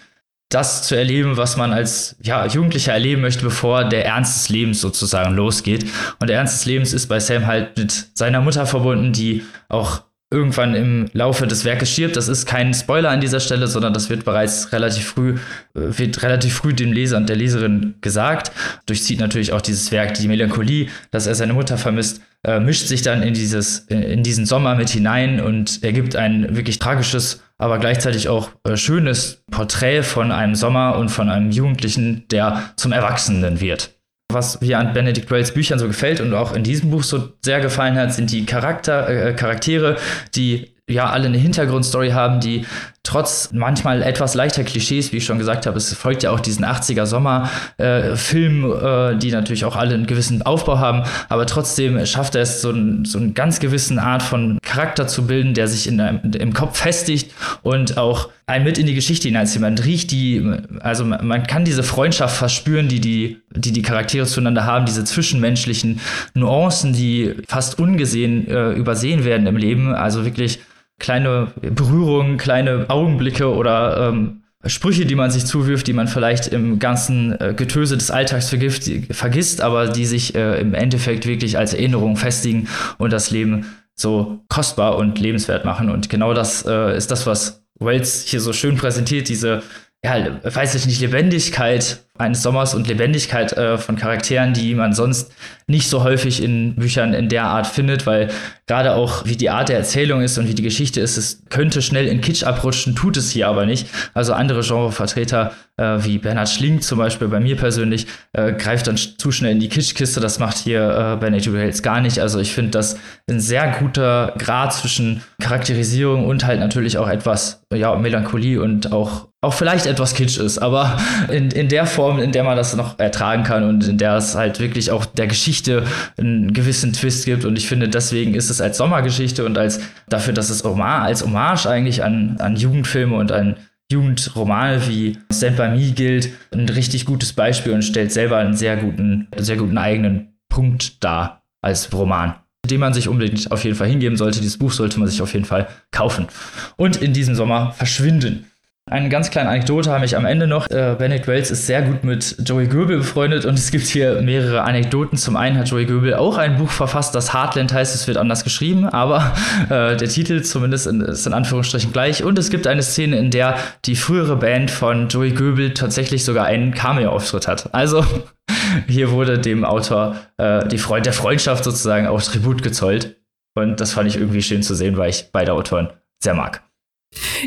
[0.49, 4.81] das zu erleben, was man als ja, Jugendlicher erleben möchte, bevor der Ernst des Lebens
[4.81, 5.85] sozusagen losgeht.
[6.19, 10.01] Und der Ernst des Lebens ist bei Sam halt mit seiner Mutter verbunden, die auch
[10.31, 12.15] irgendwann im Laufe des Werkes stirbt.
[12.15, 15.35] Das ist kein Spoiler an dieser Stelle, sondern das wird bereits relativ früh,
[15.75, 18.51] äh, wird relativ früh dem Leser und der Leserin gesagt.
[18.85, 23.01] Durchzieht natürlich auch dieses Werk die Melancholie, dass er seine Mutter vermisst, äh, mischt sich
[23.01, 28.29] dann in dieses, in diesen Sommer mit hinein und ergibt ein wirklich tragisches, aber gleichzeitig
[28.29, 33.98] auch äh, schönes Porträt von einem Sommer und von einem Jugendlichen, der zum Erwachsenen wird.
[34.31, 37.61] Was mir an Benedict Wells Büchern so gefällt und auch in diesem Buch so sehr
[37.61, 39.97] gefallen hat, sind die Charakter, äh, Charaktere,
[40.35, 42.65] die ja alle eine Hintergrundstory haben, die
[43.01, 46.63] trotz manchmal etwas leichter Klischees, wie ich schon gesagt habe, es folgt ja auch diesen
[46.63, 52.05] 80er Sommer äh, Film, äh, die natürlich auch alle einen gewissen Aufbau haben, aber trotzdem
[52.05, 55.67] schafft er es so, ein, so einen ganz gewissen Art von Charakter zu bilden, der
[55.67, 57.31] sich in einem, im Kopf festigt
[57.63, 59.61] und auch einen mit in die Geschichte hineinzieht.
[59.61, 60.47] Man riecht die,
[60.81, 65.99] also man kann diese Freundschaft verspüren, die die, die, die Charaktere zueinander haben, diese zwischenmenschlichen
[66.35, 69.95] Nuancen, die fast ungesehen äh, übersehen werden im Leben.
[69.95, 70.59] Also wirklich
[70.99, 76.77] kleine Berührungen, kleine Augenblicke oder ähm, Sprüche, die man sich zuwirft, die man vielleicht im
[76.77, 82.17] ganzen äh, Getöse des Alltags vergisst, aber die sich äh, im Endeffekt wirklich als Erinnerung
[82.17, 83.65] festigen und das Leben
[83.99, 85.89] so kostbar und lebenswert machen.
[85.89, 89.63] Und genau das äh, ist das, was Wells hier so schön präsentiert, diese,
[90.03, 95.31] ja, weiß ich nicht, Lebendigkeit eines Sommers und Lebendigkeit äh, von Charakteren, die man sonst
[95.67, 98.29] nicht so häufig in Büchern in der Art findet, weil
[98.67, 101.81] gerade auch wie die Art der Erzählung ist und wie die Geschichte ist, es könnte
[101.81, 103.87] schnell in Kitsch abrutschen, tut es hier aber nicht.
[104.13, 108.97] Also andere Genrevertreter äh, wie Bernhard Schling zum Beispiel bei mir persönlich äh, greift dann
[108.97, 110.19] zu schnell in die Kitschkiste.
[110.19, 112.19] Das macht hier äh, Bernard Wells gar nicht.
[112.19, 112.97] Also ich finde das
[113.29, 119.29] ein sehr guter Grad zwischen Charakterisierung und halt natürlich auch etwas ja Melancholie und auch
[119.41, 122.99] auch vielleicht etwas Kitsch ist, aber in, in der Form, in der man das noch
[122.99, 125.85] ertragen kann und in der es halt wirklich auch der Geschichte
[126.17, 127.45] einen gewissen Twist gibt.
[127.45, 131.23] Und ich finde, deswegen ist es als Sommergeschichte und als dafür, dass es Hommage, als
[131.23, 133.55] Hommage eigentlich an, an Jugendfilme und an
[133.91, 138.77] Jugendromane wie Stand By Me gilt, ein richtig gutes Beispiel und stellt selber einen sehr
[138.77, 142.35] guten, sehr guten eigenen Punkt dar als Roman
[142.69, 144.39] dem man sich unbedingt auf jeden Fall hingeben sollte.
[144.39, 146.27] Dieses Buch sollte man sich auf jeden Fall kaufen.
[146.75, 148.45] Und in diesem Sommer verschwinden.
[148.89, 150.67] Eine ganz kleine Anekdote habe ich am Ende noch.
[150.69, 154.63] Äh, Benedict Wells ist sehr gut mit Joey Goebel befreundet und es gibt hier mehrere
[154.63, 155.17] Anekdoten.
[155.17, 158.43] Zum einen hat Joey Goebel auch ein Buch verfasst, das Heartland heißt, es wird anders
[158.43, 159.33] geschrieben, aber
[159.69, 162.23] äh, der Titel zumindest in, ist in Anführungsstrichen gleich.
[162.23, 166.45] Und es gibt eine Szene, in der die frühere Band von Joey Goebel tatsächlich sogar
[166.45, 167.73] einen Cameo-Auftritt hat.
[167.73, 168.03] Also
[168.87, 173.17] hier wurde dem Autor äh, die Freund der Freundschaft sozusagen auch Tribut gezollt.
[173.55, 175.89] Und das fand ich irgendwie schön zu sehen, weil ich beide Autoren
[176.23, 176.63] sehr mag.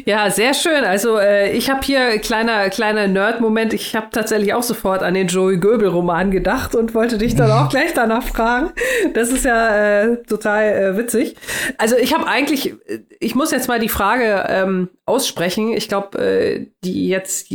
[0.04, 0.84] Ja, sehr schön.
[0.84, 3.72] Also äh, ich habe hier kleiner kleiner Nerd-Moment.
[3.72, 7.68] Ich habe tatsächlich auch sofort an den Joey Goebel-Roman gedacht und wollte dich dann auch
[7.70, 8.72] gleich danach fragen.
[9.14, 11.36] Das ist ja äh, total äh, witzig.
[11.78, 12.74] Also ich habe eigentlich,
[13.20, 15.72] ich muss jetzt mal die Frage ähm, aussprechen.
[15.72, 17.48] Ich glaube, äh, die jetzt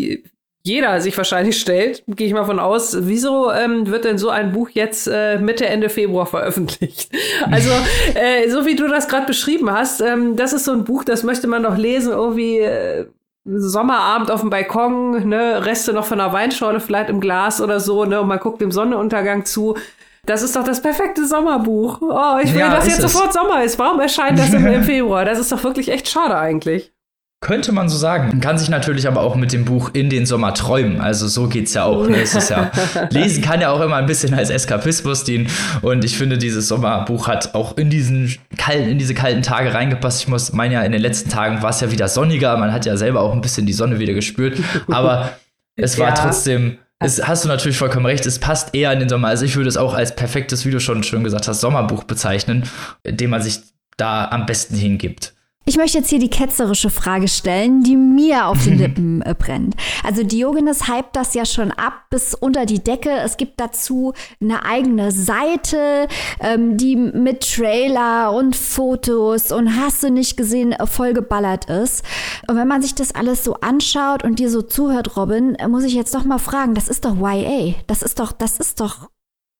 [0.67, 4.51] jeder sich wahrscheinlich stellt, gehe ich mal von aus, wieso ähm, wird denn so ein
[4.51, 7.11] Buch jetzt äh, Mitte, Ende Februar veröffentlicht?
[7.49, 7.69] Also,
[8.15, 11.23] äh, so wie du das gerade beschrieben hast, ähm, das ist so ein Buch, das
[11.23, 13.05] möchte man doch lesen, irgendwie äh,
[13.45, 18.03] Sommerabend auf dem Balkon, ne, Reste noch von einer Weinschorle vielleicht im Glas oder so,
[18.03, 19.77] ne, und man guckt dem Sonnenuntergang zu.
[20.25, 22.01] Das ist doch das perfekte Sommerbuch.
[22.01, 23.13] Oh, ich will, ja, dass jetzt es.
[23.13, 23.79] sofort Sommer ist.
[23.79, 25.23] Warum erscheint das im Februar?
[25.23, 26.91] Das ist doch wirklich echt schade eigentlich.
[27.39, 28.29] Könnte man so sagen.
[28.29, 30.99] Man kann sich natürlich aber auch mit dem Buch in den Sommer träumen.
[30.99, 32.09] Also so geht's ja auch.
[32.09, 32.21] Ne?
[32.21, 32.71] Es ja,
[33.11, 35.47] lesen kann ja auch immer ein bisschen als Eskapismus dienen.
[35.83, 40.21] Und ich finde, dieses Sommerbuch hat auch in diesen kalten, in diese kalten Tage reingepasst.
[40.21, 42.57] Ich muss meinen ja, in den letzten Tagen war es ja wieder sonniger.
[42.57, 44.57] Man hat ja selber auch ein bisschen die Sonne wieder gespürt.
[44.87, 45.33] Aber
[45.75, 46.15] es war ja.
[46.15, 49.27] trotzdem, es, hast du natürlich vollkommen recht, es passt eher in den Sommer.
[49.27, 52.63] Also ich würde es auch als perfektes, wie du schon schön gesagt hast, Sommerbuch bezeichnen,
[53.05, 53.59] dem man sich
[53.95, 55.36] da am besten hingibt.
[55.69, 59.75] Ich möchte jetzt hier die ketzerische Frage stellen, die mir auf den Lippen äh, brennt.
[60.01, 63.09] Also Diogenes hypt das ja schon ab bis unter die Decke.
[63.09, 66.07] Es gibt dazu eine eigene Seite,
[66.39, 72.05] ähm, die mit Trailer und Fotos und hast du nicht gesehen äh, vollgeballert ist.
[72.47, 75.83] Und wenn man sich das alles so anschaut und dir so zuhört, Robin, äh, muss
[75.83, 77.73] ich jetzt doch mal fragen, das ist doch YA.
[77.87, 79.09] Das ist doch, das ist doch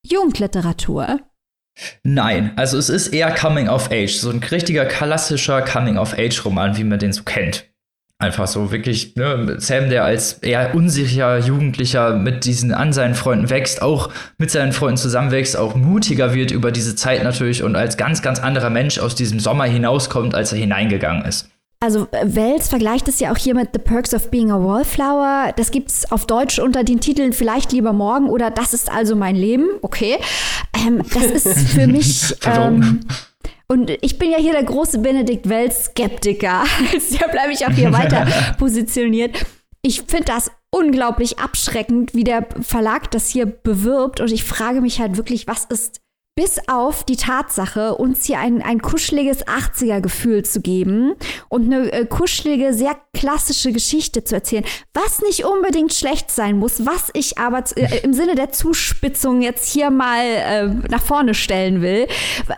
[0.05, 1.19] Jugendliteratur.
[2.03, 6.43] Nein, also es ist eher Coming of Age, so ein richtiger klassischer Coming of Age
[6.45, 7.65] Roman, wie man den so kennt.
[8.19, 13.51] Einfach so wirklich, ne, Sam, der als eher unsicherer Jugendlicher mit diesen an seinen Freunden
[13.51, 14.09] wächst, auch
[14.39, 18.39] mit seinen Freunden zusammenwächst, auch mutiger wird über diese Zeit natürlich und als ganz, ganz
[18.39, 21.51] anderer Mensch aus diesem Sommer hinauskommt, als er hineingegangen ist.
[21.79, 25.53] Also äh, Wells vergleicht es ja auch hier mit The Perks of Being a Wallflower.
[25.55, 29.15] Das gibt es auf Deutsch unter den Titeln Vielleicht lieber morgen oder Das ist also
[29.15, 29.67] mein Leben.
[29.81, 30.17] Okay.
[30.75, 33.01] Ähm, das ist für mich ähm,
[33.67, 36.63] Und ich bin ja hier der große Benedikt Wells-Skeptiker.
[36.93, 38.25] Deshalb bleibe ich auch hier weiter
[38.57, 39.45] positioniert.
[39.83, 44.19] Ich finde das unglaublich abschreckend, wie der Verlag das hier bewirbt.
[44.19, 46.01] Und ich frage mich halt wirklich, was ist
[46.37, 51.15] bis auf die Tatsache, uns hier ein, ein kuscheliges 80er-Gefühl zu geben
[51.49, 54.63] und eine äh, kuschelige, sehr klassische Geschichte zu erzählen,
[54.93, 59.67] was nicht unbedingt schlecht sein muss, was ich aber äh, im Sinne der Zuspitzung jetzt
[59.67, 62.07] hier mal äh, nach vorne stellen will.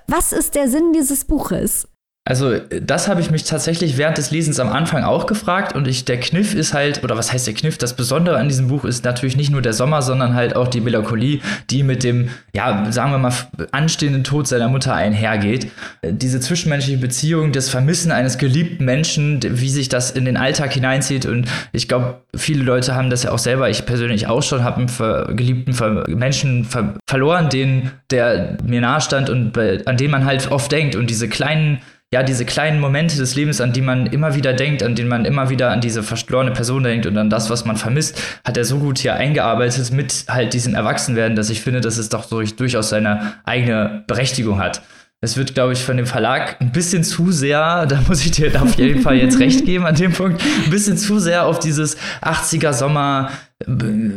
[0.08, 1.88] Was ist der Sinn dieses Buches?
[2.30, 5.76] Also, das habe ich mich tatsächlich während des Lesens am Anfang auch gefragt.
[5.76, 7.80] Und ich, der Kniff ist halt, oder was heißt der Kniff?
[7.80, 10.80] Das Besondere an diesem Buch ist natürlich nicht nur der Sommer, sondern halt auch die
[10.80, 11.40] Melancholie,
[11.72, 13.34] die mit dem, ja, sagen wir mal,
[13.72, 15.72] anstehenden Tod seiner Mutter einhergeht.
[16.04, 21.26] Diese zwischenmenschliche Beziehung, das Vermissen eines geliebten Menschen, wie sich das in den Alltag hineinzieht.
[21.26, 24.86] Und ich glaube, viele Leute haben das ja auch selber, ich persönlich auch schon, habe
[24.86, 25.76] einen geliebten
[26.16, 30.96] Menschen ver verloren, den, der mir nahe stand und an den man halt oft denkt.
[30.96, 31.80] Und diese kleinen,
[32.12, 35.26] ja, diese kleinen Momente des Lebens, an die man immer wieder denkt, an denen man
[35.26, 38.66] immer wieder an diese verlorene Person denkt und an das, was man vermisst, hat er
[38.66, 42.56] so gut hier eingearbeitet mit halt diesem Erwachsenwerden, dass ich finde, dass es doch durch,
[42.56, 44.82] durchaus seine eigene Berechtigung hat.
[45.22, 48.62] Es wird, glaube ich, von dem Verlag ein bisschen zu sehr, da muss ich dir
[48.62, 51.98] auf jeden Fall jetzt recht geben an dem Punkt, ein bisschen zu sehr auf dieses
[52.22, 53.30] 80er Sommer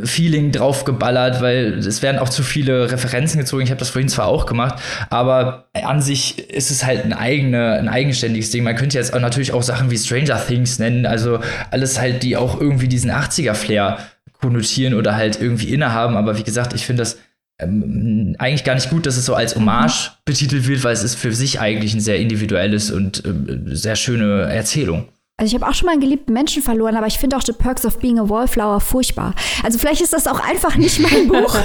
[0.05, 3.63] Feeling draufgeballert, weil es werden auch zu viele Referenzen gezogen.
[3.63, 7.73] Ich habe das vorhin zwar auch gemacht, aber an sich ist es halt ein, eigene,
[7.73, 8.63] ein eigenständiges Ding.
[8.63, 11.41] Man könnte jetzt auch natürlich auch Sachen wie Stranger Things nennen, also
[11.71, 13.97] alles halt, die auch irgendwie diesen 80er-Flair
[14.39, 16.15] konnotieren oder halt irgendwie innehaben.
[16.15, 17.17] Aber wie gesagt, ich finde das
[17.59, 21.15] ähm, eigentlich gar nicht gut, dass es so als Hommage betitelt wird, weil es ist
[21.15, 25.09] für sich eigentlich ein sehr individuelles und äh, sehr schöne Erzählung.
[25.37, 27.53] Also ich habe auch schon mal einen geliebten Menschen verloren, aber ich finde auch The
[27.53, 29.33] Perks of Being a Wallflower furchtbar.
[29.63, 31.57] Also vielleicht ist das auch einfach nicht mein Buch.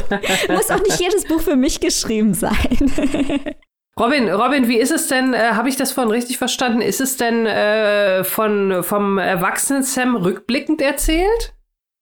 [0.48, 2.56] Muss auch nicht jedes Buch für mich geschrieben sein.
[3.98, 7.16] Robin, Robin, wie ist es denn, äh, habe ich das vorhin richtig verstanden, ist es
[7.16, 11.52] denn äh, von, vom erwachsenen Sam rückblickend erzählt?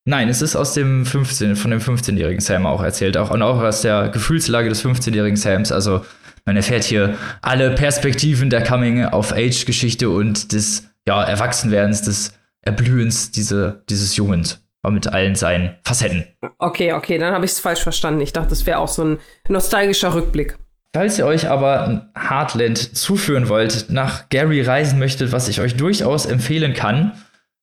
[0.08, 3.60] Nein, es ist aus dem 15, von dem 15-jährigen Sam auch erzählt, auch und auch
[3.60, 5.72] aus der Gefühlslage des 15-jährigen Sams.
[5.72, 6.06] Also
[6.44, 14.14] man erfährt hier alle Perspektiven der Coming-of-Age-Geschichte und des ja, Erwachsenwerdens, des Erblühens diese, dieses
[14.14, 16.24] Jungens mit allen seinen Facetten.
[16.58, 18.20] Okay, okay, dann habe ich es falsch verstanden.
[18.20, 20.56] Ich dachte, das wäre auch so ein nostalgischer Rückblick.
[20.94, 26.26] Falls ihr euch aber Heartland zuführen wollt, nach Gary reisen möchtet, was ich euch durchaus
[26.26, 27.12] empfehlen kann,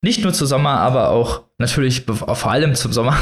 [0.03, 3.17] nicht nur zu Sommer, aber auch natürlich vor allem zum Sommer,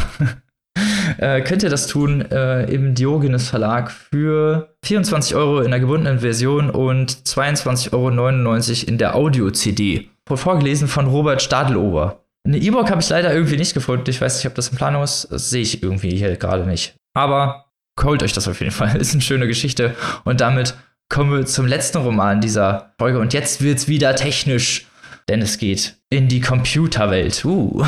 [1.17, 6.19] äh, könnt ihr das tun äh, im Diogenes Verlag für 24 Euro in der gebundenen
[6.19, 10.09] Version und 22,99 Euro in der Audio-CD.
[10.27, 12.23] Vorgelesen von Robert Stadelober.
[12.47, 14.09] Eine E-Book habe ich leider irgendwie nicht gefunden.
[14.09, 15.27] Ich weiß nicht, ob das im Plan ist.
[15.29, 16.95] Das sehe ich irgendwie hier gerade nicht.
[17.13, 17.65] Aber
[18.01, 18.95] holt euch das auf jeden Fall.
[18.99, 19.93] Ist eine schöne Geschichte.
[20.23, 20.73] Und damit
[21.09, 23.19] kommen wir zum letzten Roman dieser Folge.
[23.19, 24.87] Und jetzt wird es wieder technisch
[25.31, 27.45] denn es geht in die Computerwelt.
[27.45, 27.81] Uh.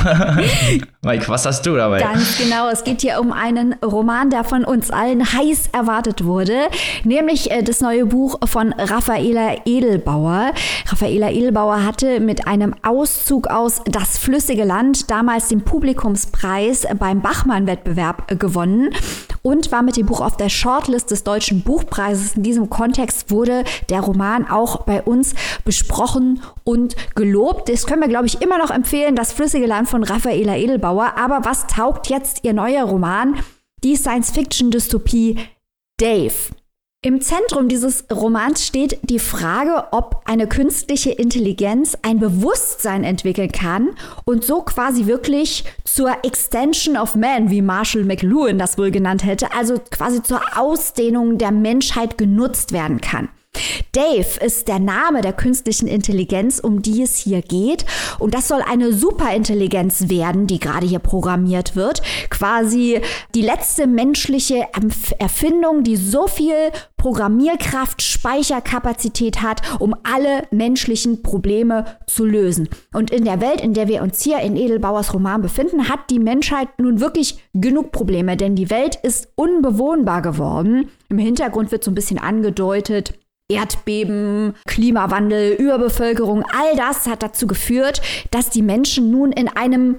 [1.02, 2.00] Mike, was hast du dabei?
[2.00, 2.70] Ganz genau.
[2.70, 6.58] Es geht hier um einen Roman, der von uns allen heiß erwartet wurde,
[7.04, 10.54] nämlich äh, das neue Buch von Raffaela Edelbauer.
[10.88, 18.40] Raffaela Edelbauer hatte mit einem Auszug aus Das flüssige Land damals den Publikumspreis beim Bachmann-Wettbewerb
[18.40, 18.92] gewonnen
[19.42, 22.38] und war mit dem Buch auf der Shortlist des Deutschen Buchpreises.
[22.38, 27.68] In diesem Kontext wurde der Roman auch bei uns besprochen und gelobt.
[27.68, 31.18] Das können wir, glaube ich, immer noch empfehlen, das flüssige Land von Raffaela Edelbauer.
[31.18, 33.40] Aber was taugt jetzt ihr neuer Roman?
[33.84, 35.40] Die Science-Fiction-Dystopie
[35.98, 36.36] Dave.
[37.02, 43.96] Im Zentrum dieses Romans steht die Frage, ob eine künstliche Intelligenz ein Bewusstsein entwickeln kann
[44.26, 49.56] und so quasi wirklich zur Extension of Man, wie Marshall McLuhan das wohl genannt hätte,
[49.56, 53.30] also quasi zur Ausdehnung der Menschheit genutzt werden kann.
[53.94, 57.86] Dave ist der Name der künstlichen Intelligenz, um die es hier geht.
[58.18, 62.02] Und das soll eine Superintelligenz werden, die gerade hier programmiert wird.
[62.32, 63.02] Quasi
[63.36, 64.66] die letzte menschliche
[65.20, 66.56] Erfindung, die so viel
[66.98, 72.70] Programmierkraft, Speicherkapazität hat, um alle menschlichen Probleme zu lösen.
[72.94, 76.20] Und in der Welt, in der wir uns hier in Edelbauers Roman befinden, hat die
[76.20, 80.90] Menschheit nun wirklich genug Probleme, denn die Welt ist unbewohnbar geworden.
[81.10, 83.14] Im Hintergrund wird so ein bisschen angedeutet,
[83.54, 88.02] Erdbeben, Klimawandel, Überbevölkerung, all das hat dazu geführt,
[88.32, 89.98] dass die Menschen nun in einem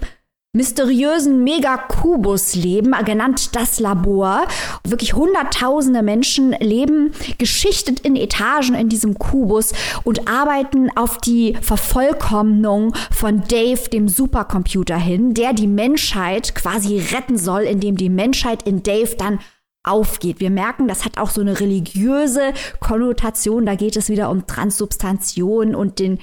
[0.55, 4.47] mysteriösen Megakubus leben, genannt das Labor.
[4.87, 9.73] Wirklich hunderttausende Menschen leben geschichtet in Etagen in diesem Kubus
[10.05, 17.37] und arbeiten auf die Vervollkommnung von Dave, dem Supercomputer hin, der die Menschheit quasi retten
[17.37, 19.41] soll, indem die Menschheit in Dave dann
[19.85, 20.41] aufgeht.
[20.41, 23.66] Wir merken, das hat auch so eine religiöse Konnotation.
[23.66, 26.18] Da geht es wieder um Transsubstantion und den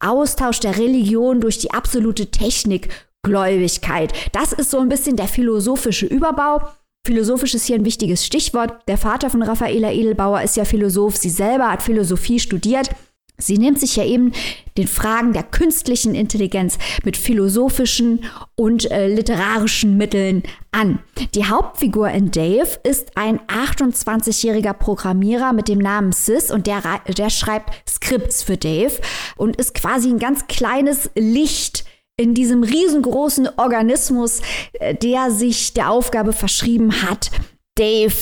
[0.00, 4.12] Austausch der Religion durch die absolute Technikgläubigkeit.
[4.32, 6.60] Das ist so ein bisschen der philosophische Überbau.
[7.06, 8.88] Philosophisch ist hier ein wichtiges Stichwort.
[8.88, 11.16] Der Vater von Raffaela Edelbauer ist ja Philosoph.
[11.16, 12.90] Sie selber hat Philosophie studiert.
[13.36, 14.32] Sie nimmt sich ja eben
[14.78, 18.24] den Fragen der künstlichen Intelligenz mit philosophischen
[18.54, 21.00] und äh, literarischen Mitteln an.
[21.34, 27.30] Die Hauptfigur in Dave ist ein 28-jähriger Programmierer mit dem Namen Sis und der, der
[27.30, 29.00] schreibt Skripts für Dave
[29.36, 31.84] und ist quasi ein ganz kleines Licht
[32.16, 34.42] in diesem riesengroßen Organismus,
[34.74, 37.32] äh, der sich der Aufgabe verschrieben hat,
[37.74, 38.14] Dave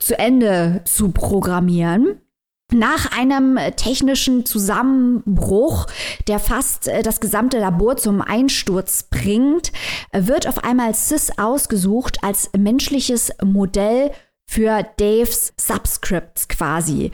[0.00, 2.20] zu Ende zu programmieren.
[2.80, 5.86] Nach einem technischen Zusammenbruch,
[6.28, 9.70] der fast äh, das gesamte Labor zum Einsturz bringt,
[10.14, 14.12] wird auf einmal Sis ausgesucht als menschliches Modell
[14.46, 17.12] für Daves Subscripts quasi.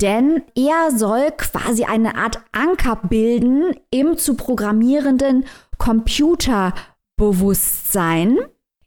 [0.00, 5.44] Denn er soll quasi eine Art Anker bilden im zu programmierenden
[5.76, 8.38] Computerbewusstsein.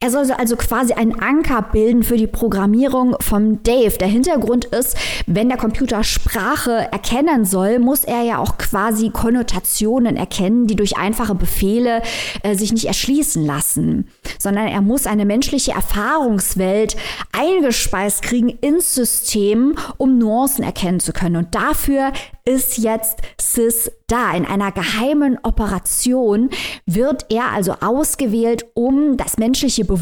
[0.05, 3.97] Er soll also quasi einen Anker bilden für die Programmierung vom Dave.
[3.97, 4.95] Der Hintergrund ist,
[5.25, 10.95] wenn der Computer Sprache erkennen soll, muss er ja auch quasi Konnotationen erkennen, die durch
[10.95, 12.03] einfache Befehle
[12.43, 16.95] äh, sich nicht erschließen lassen, sondern er muss eine menschliche Erfahrungswelt
[17.31, 21.37] eingespeist kriegen ins System, um Nuancen erkennen zu können.
[21.37, 22.11] Und dafür
[22.45, 24.31] ist jetzt Sis da.
[24.33, 26.51] In einer geheimen Operation
[26.85, 29.94] wird er also ausgewählt, um das menschliche Bewusstsein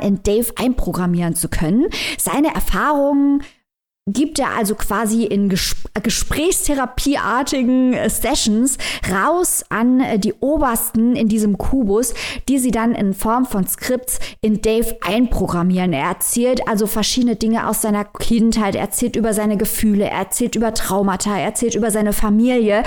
[0.00, 1.88] in Dave einprogrammieren zu können.
[2.18, 3.42] Seine Erfahrungen
[4.08, 8.78] gibt er also quasi in Ges Gesprächstherapieartigen äh, Sessions
[9.08, 12.14] raus an äh, die Obersten in diesem Kubus,
[12.48, 15.92] die sie dann in Form von Skripts in Dave einprogrammieren.
[15.92, 20.56] Er erzählt also verschiedene Dinge aus seiner Kindheit, er erzählt über seine Gefühle, er erzählt
[20.56, 22.82] über Traumata, er erzählt über seine Familie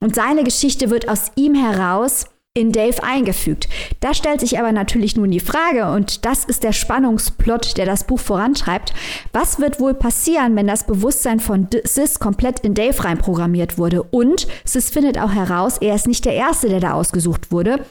[0.00, 3.68] und seine Geschichte wird aus ihm heraus in Dave eingefügt.
[4.00, 8.02] Da stellt sich aber natürlich nun die Frage, und das ist der Spannungsplot, der das
[8.02, 8.92] Buch vorantreibt,
[9.32, 14.02] was wird wohl passieren, wenn das Bewusstsein von Sis komplett in Dave reinprogrammiert wurde?
[14.02, 17.84] Und Sis findet auch heraus, er ist nicht der Erste, der da ausgesucht wurde.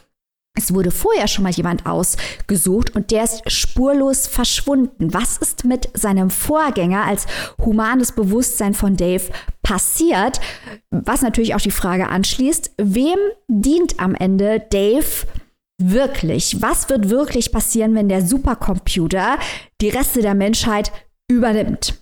[0.58, 5.14] Es wurde vorher schon mal jemand ausgesucht und der ist spurlos verschwunden.
[5.14, 7.28] Was ist mit seinem Vorgänger als
[7.64, 9.24] humanes Bewusstsein von Dave
[9.62, 10.42] passiert?
[10.92, 15.28] Was natürlich auch die Frage anschließt, wem dient am Ende Dave
[15.82, 16.62] wirklich?
[16.62, 19.38] Was wird wirklich passieren, wenn der Supercomputer
[19.82, 20.92] die Reste der Menschheit
[21.30, 21.94] übernimmt?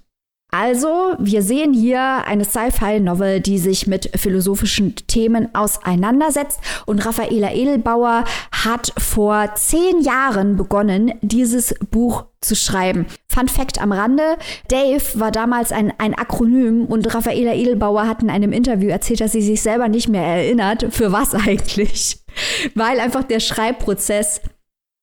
[0.59, 6.59] Also, wir sehen hier eine Sci-Fi-Novel, die sich mit philosophischen Themen auseinandersetzt.
[6.87, 13.05] Und Raffaela Edelbauer hat vor zehn Jahren begonnen, dieses Buch zu schreiben.
[13.27, 14.23] Fun Fact am Rande:
[14.67, 19.33] Dave war damals ein, ein Akronym und Raffaela Edelbauer hat in einem Interview erzählt, dass
[19.33, 20.87] sie sich selber nicht mehr erinnert.
[20.89, 22.25] Für was eigentlich?
[22.73, 24.41] Weil einfach der Schreibprozess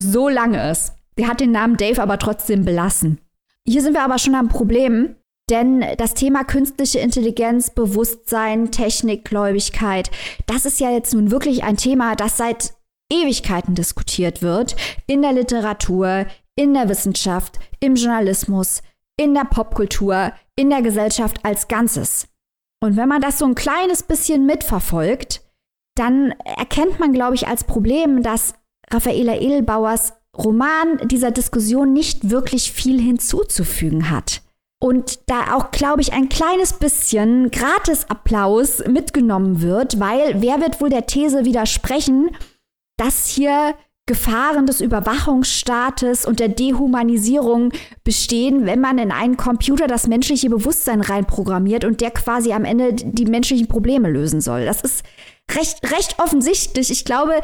[0.03, 0.95] so lang ist.
[1.17, 3.21] Der hat den Namen Dave aber trotzdem belassen.
[3.65, 5.15] Hier sind wir aber schon am Problem,
[5.51, 10.11] denn das Thema künstliche Intelligenz, Bewusstsein, Technik, Gläubigkeit,
[10.47, 12.75] das ist ja jetzt nun wirklich ein Thema, das seit
[13.13, 14.77] Ewigkeiten diskutiert wird.
[15.07, 16.27] In der Literatur,
[16.57, 18.83] in der Wissenschaft, im Journalismus,
[19.19, 22.27] in der Popkultur, in der Gesellschaft als Ganzes.
[22.83, 25.43] Und wenn man das so ein kleines bisschen mitverfolgt,
[25.97, 28.55] dann erkennt man, glaube ich, als Problem, dass
[28.91, 34.44] Raffaela Edelbauers Roman dieser Diskussion nicht wirklich viel hinzuzufügen hat
[34.85, 40.91] und da auch, glaube ich, ein kleines bisschen Gratisapplaus mitgenommen wird, weil wer wird wohl
[40.91, 42.37] der These widersprechen,
[42.99, 47.73] dass hier Gefahren des Überwachungsstaates und der Dehumanisierung
[48.05, 52.93] bestehen, wenn man in einen Computer das menschliche Bewusstsein reinprogrammiert und der quasi am Ende
[52.93, 54.67] die menschlichen Probleme lösen soll.
[54.67, 55.03] Das ist
[55.51, 56.91] recht, recht offensichtlich.
[56.91, 57.41] Ich glaube,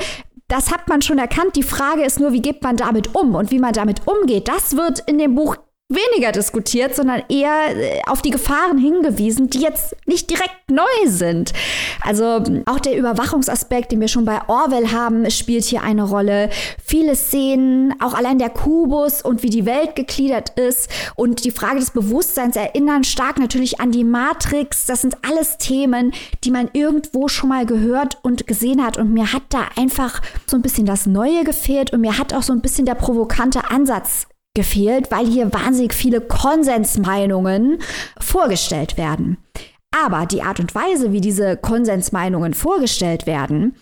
[0.49, 1.57] das hat man schon erkannt.
[1.57, 4.47] Die Frage ist nur, wie geht man damit um und wie man damit umgeht.
[4.47, 5.57] Das wird in dem Buch
[5.91, 11.53] weniger diskutiert, sondern eher äh, auf die Gefahren hingewiesen, die jetzt nicht direkt neu sind.
[12.01, 16.49] Also auch der Überwachungsaspekt, den wir schon bei Orwell haben, spielt hier eine Rolle.
[16.82, 21.80] Viele Szenen, auch allein der Kubus und wie die Welt gegliedert ist und die Frage
[21.80, 24.86] des Bewusstseins erinnern stark natürlich an die Matrix.
[24.86, 26.12] Das sind alles Themen,
[26.45, 28.97] die man irgendwo schon mal gehört und gesehen hat.
[28.97, 32.43] Und mir hat da einfach so ein bisschen das Neue gefehlt und mir hat auch
[32.43, 37.79] so ein bisschen der provokante Ansatz gefehlt, weil hier wahnsinnig viele Konsensmeinungen
[38.19, 39.39] vorgestellt werden.
[39.93, 43.77] Aber die Art und Weise, wie diese Konsensmeinungen vorgestellt werden,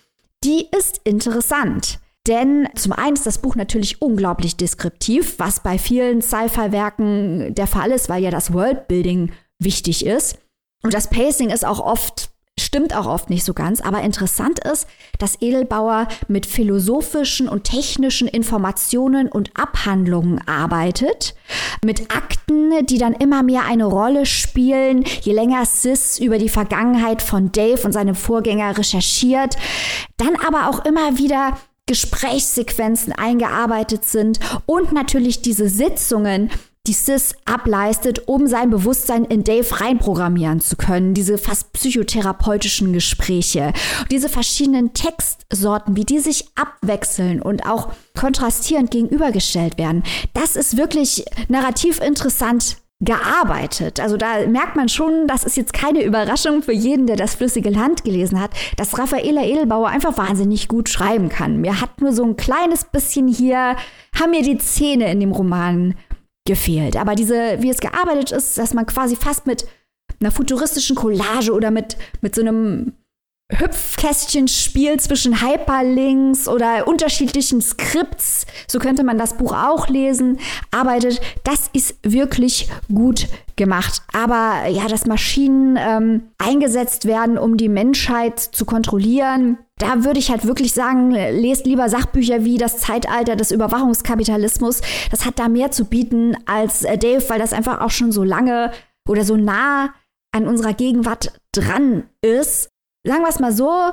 [0.45, 1.99] die ist interessant.
[2.27, 7.91] Denn zum einen ist das Buch natürlich unglaublich deskriptiv, was bei vielen Sci-Fi-Werken der Fall
[7.91, 10.39] ist, weil ja das Worldbuilding wichtig ist.
[10.83, 14.87] Und das Pacing ist auch oft Stimmt auch oft nicht so ganz, aber interessant ist,
[15.19, 21.35] dass Edelbauer mit philosophischen und technischen Informationen und Abhandlungen arbeitet,
[21.85, 27.23] mit Akten, die dann immer mehr eine Rolle spielen, je länger Sis über die Vergangenheit
[27.23, 29.57] von Dave und seinem Vorgänger recherchiert,
[30.17, 31.57] dann aber auch immer wieder
[31.87, 36.51] Gesprächssequenzen eingearbeitet sind und natürlich diese Sitzungen,
[36.89, 41.15] die Sis ableistet, um sein Bewusstsein in Dave reinprogrammieren zu können.
[41.15, 43.73] Diese fast psychotherapeutischen Gespräche.
[44.11, 50.03] Diese verschiedenen Textsorten, wie die sich abwechseln und auch kontrastierend gegenübergestellt werden.
[50.33, 54.01] Das ist wirklich narrativ interessant gearbeitet.
[54.01, 57.71] Also da merkt man schon, das ist jetzt keine Überraschung für jeden, der das flüssige
[57.71, 61.61] Land gelesen hat, dass Raffaela Edelbauer einfach wahnsinnig gut schreiben kann.
[61.61, 63.77] Mir hat nur so ein kleines bisschen hier,
[64.19, 65.95] haben mir die Zähne in dem Roman
[66.49, 66.97] gefehlt.
[66.97, 69.67] Aber diese, wie es gearbeitet ist, dass man quasi fast mit
[70.21, 72.95] einer futuristischen Collage oder mit, mit so einem
[73.51, 80.39] Hüpfkästchenspiel zwischen Hyperlinks oder unterschiedlichen Skripts, so könnte man das Buch auch lesen,
[80.71, 81.21] arbeitet.
[81.45, 83.27] Das ist wirklich gut
[83.57, 84.03] gemacht.
[84.13, 90.31] Aber ja, dass Maschinen ähm, eingesetzt werden, um die Menschheit zu kontrollieren, da würde ich
[90.31, 94.81] halt wirklich sagen, lest lieber Sachbücher wie Das Zeitalter des Überwachungskapitalismus.
[95.11, 98.25] Das hat da mehr zu bieten als äh, Dave, weil das einfach auch schon so
[98.25, 98.73] lange
[99.09, 99.95] oder so nah
[100.33, 102.69] an unserer Gegenwart dran ist
[103.09, 103.93] sagen wir es mal so,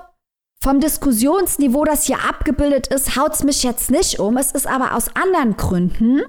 [0.62, 4.38] vom Diskussionsniveau, das hier abgebildet ist, haut es mich jetzt nicht um.
[4.38, 6.22] Es ist aber aus anderen Gründen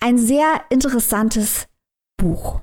[0.00, 1.66] ein sehr interessantes
[2.16, 2.60] Buch.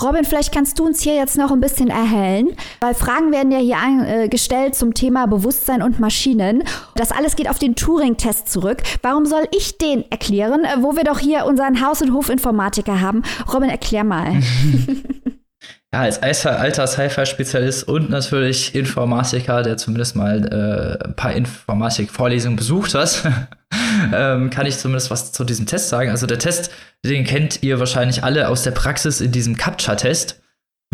[0.00, 3.58] Robin, vielleicht kannst du uns hier jetzt noch ein bisschen erhellen, weil Fragen werden ja
[3.58, 6.64] hier äh, gestellt zum Thema Bewusstsein und Maschinen.
[6.94, 8.82] Das alles geht auf den Turing-Test zurück.
[9.02, 13.22] Warum soll ich den erklären, wo wir doch hier unseren Haus- und Hofinformatiker haben?
[13.52, 14.32] Robin, erklär mal.
[15.92, 22.94] ja, als alter Sci-Fi-Spezialist und natürlich Informatiker, der zumindest mal äh, ein paar Informatik-Vorlesungen besucht
[22.94, 23.22] hat,
[24.14, 26.10] ähm, kann ich zumindest was zu diesem Test sagen.
[26.10, 26.70] Also der Test,
[27.04, 30.40] den kennt ihr wahrscheinlich alle aus der Praxis in diesem CAPTCHA-Test.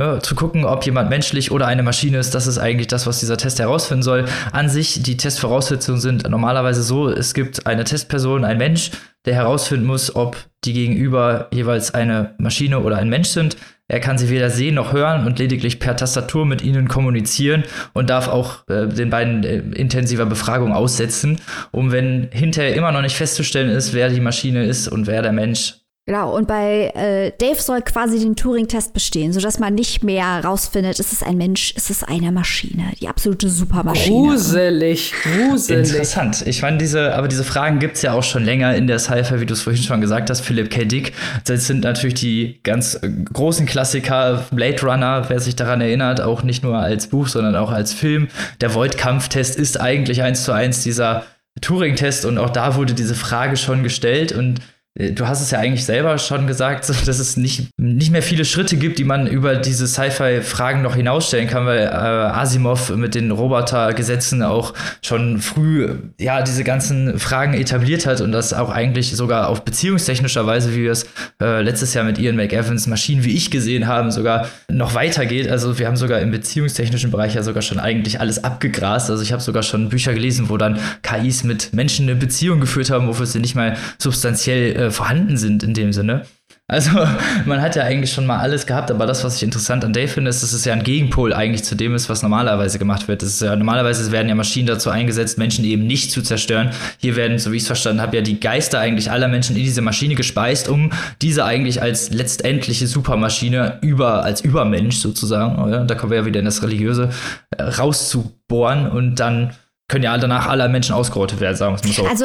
[0.01, 3.19] Ja, zu gucken, ob jemand menschlich oder eine Maschine ist, das ist eigentlich das, was
[3.19, 4.27] dieser Test herausfinden soll.
[4.53, 8.93] An sich, die Testvoraussetzungen sind normalerweise so, es gibt eine Testperson, ein Mensch,
[9.25, 13.57] der herausfinden muss, ob die Gegenüber jeweils eine Maschine oder ein Mensch sind.
[13.91, 17.65] Er kann sie weder sehen noch hören und lediglich per Tastatur mit ihnen kommunizieren
[17.95, 23.01] und darf auch äh, den beiden äh, intensiver Befragung aussetzen, um wenn hinterher immer noch
[23.01, 25.77] nicht festzustellen ist, wer die Maschine ist und wer der Mensch,
[26.09, 30.99] Genau, und bei äh, Dave soll quasi den Turing-Test bestehen, sodass man nicht mehr rausfindet,
[30.99, 34.31] ist es ein Mensch, ist es eine Maschine, die absolute Supermaschine.
[34.31, 35.91] Gruselig, gruselig.
[35.91, 36.47] Interessant.
[36.47, 39.39] Ich meine, diese, aber diese Fragen gibt es ja auch schon länger in der Sci-Fi,
[39.41, 40.87] wie du es vorhin schon gesagt hast, Philip K.
[40.87, 41.13] Dick.
[41.45, 46.43] Das sind natürlich die ganz äh, großen Klassiker, Blade Runner, wer sich daran erinnert, auch
[46.43, 48.29] nicht nur als Buch, sondern auch als Film.
[48.63, 51.25] Der Void-Kampftest ist eigentlich eins zu eins dieser
[51.61, 54.63] Turing-Test und auch da wurde diese Frage schon gestellt und
[54.99, 58.77] du hast es ja eigentlich selber schon gesagt, dass es nicht, nicht mehr viele Schritte
[58.77, 64.43] gibt, die man über diese Sci-Fi-Fragen noch hinausstellen kann, weil äh, Asimov mit den Robotergesetzen
[64.43, 69.65] auch schon früh ja diese ganzen Fragen etabliert hat und das auch eigentlich sogar auf
[69.65, 71.07] beziehungstechnischer Weise, wie wir es
[71.41, 75.49] äh, letztes Jahr mit Ian McEvans Maschinen wie ich gesehen haben, sogar noch weitergeht.
[75.49, 79.11] Also wir haben sogar im beziehungstechnischen Bereich ja sogar schon eigentlich alles abgegrast.
[79.11, 82.91] Also ich habe sogar schon Bücher gelesen, wo dann KIs mit Menschen eine Beziehung geführt
[82.91, 86.25] haben, wofür sie nicht mal substanziell äh, vorhanden sind in dem Sinne.
[86.71, 86.91] Also
[87.47, 90.09] man hat ja eigentlich schon mal alles gehabt, aber das, was ich interessant an Dave
[90.09, 93.23] finde, ist, dass es ja ein Gegenpol eigentlich zu dem ist, was normalerweise gemacht wird.
[93.23, 96.71] Das ist ja, normalerweise werden ja Maschinen dazu eingesetzt, Menschen eben nicht zu zerstören.
[96.99, 99.63] Hier werden, so wie ich es verstanden habe, ja die Geister eigentlich aller Menschen in
[99.63, 105.85] diese Maschine gespeist, um diese eigentlich als letztendliche Supermaschine über, als Übermensch sozusagen, oder?
[105.85, 107.09] da kommen wir ja wieder in das Religiöse,
[107.57, 109.55] äh, rauszubohren und dann
[109.89, 112.07] können ja danach alle Menschen ausgerottet werden, sagen wir es mal so.
[112.07, 112.25] Also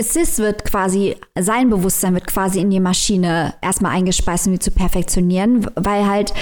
[0.00, 4.70] Sis wird quasi, sein Bewusstsein wird quasi in die Maschine erstmal eingespeist, um die zu
[4.70, 6.32] perfektionieren, weil halt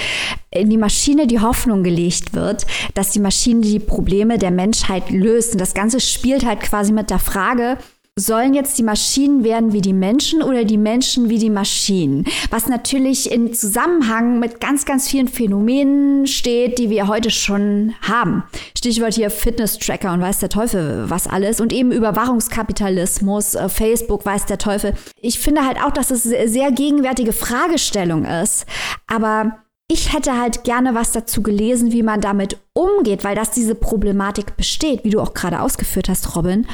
[0.51, 5.53] in die Maschine die Hoffnung gelegt wird, dass die Maschine die Probleme der Menschheit löst.
[5.53, 7.77] Und das Ganze spielt halt quasi mit der Frage,
[8.19, 12.25] sollen jetzt die Maschinen werden wie die Menschen oder die Menschen wie die Maschinen?
[12.49, 18.43] Was natürlich in Zusammenhang mit ganz, ganz vielen Phänomenen steht, die wir heute schon haben.
[18.77, 24.45] Stichwort hier Fitness-Tracker und weiß der Teufel was alles und eben Überwachungskapitalismus, äh, Facebook weiß
[24.45, 24.93] der Teufel.
[25.21, 28.65] Ich finde halt auch, dass es eine sehr gegenwärtige Fragestellung ist.
[29.07, 33.75] Aber ich hätte halt gerne was dazu gelesen, wie man damit umgeht, weil das diese
[33.75, 36.67] Problematik besteht, wie du auch gerade ausgeführt hast, Robin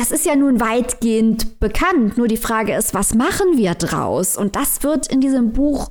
[0.00, 2.16] das ist ja nun weitgehend bekannt.
[2.16, 4.38] Nur die Frage ist, was machen wir draus?
[4.38, 5.90] Und das wird in diesem Buch,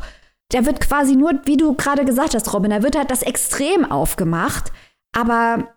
[0.51, 3.85] der wird quasi nur, wie du gerade gesagt hast, Robin, da wird halt das Extrem
[3.85, 4.71] aufgemacht.
[5.15, 5.75] Aber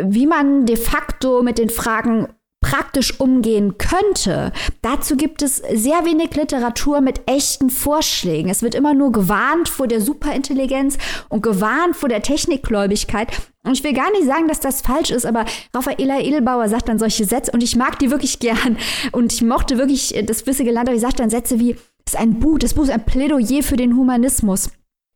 [0.00, 2.28] wie man de facto mit den Fragen
[2.60, 4.52] praktisch umgehen könnte,
[4.82, 8.48] dazu gibt es sehr wenig Literatur mit echten Vorschlägen.
[8.48, 13.32] Es wird immer nur gewarnt vor der Superintelligenz und gewarnt vor der Technikgläubigkeit.
[13.64, 16.98] Und ich will gar nicht sagen, dass das falsch ist, aber Raffaela Edelbauer sagt dann
[16.98, 18.76] solche Sätze und ich mag die wirklich gern.
[19.12, 22.18] Und ich mochte wirklich das Wissige Land, aber ich sagt dann Sätze wie, es ist
[22.18, 24.70] ein Buch, das Buch ist ein Plädoyer für den Humanismus.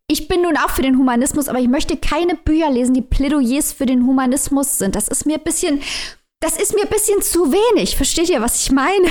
[0.09, 3.73] Ich bin nun auch für den Humanismus, aber ich möchte keine Bücher lesen, die Plädoyers
[3.73, 4.95] für den Humanismus sind.
[4.95, 5.81] Das ist mir ein bisschen
[6.41, 7.97] das ist mir ein bisschen zu wenig.
[7.97, 9.09] Versteht ihr, was ich meine?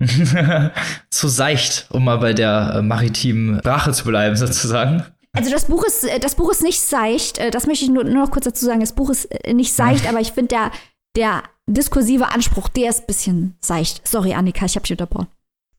[1.10, 5.04] zu seicht, um mal bei der äh, maritimen Sprache zu bleiben, sozusagen.
[5.32, 7.38] Also das Buch ist, äh, das Buch ist nicht seicht.
[7.38, 8.80] Äh, das möchte ich nur, nur noch kurz dazu sagen.
[8.80, 10.70] Das Buch ist äh, nicht seicht, aber ich finde der,
[11.16, 14.06] der diskursive Anspruch, der ist ein bisschen seicht.
[14.06, 15.28] Sorry, Annika, ich habe dich unterbrochen.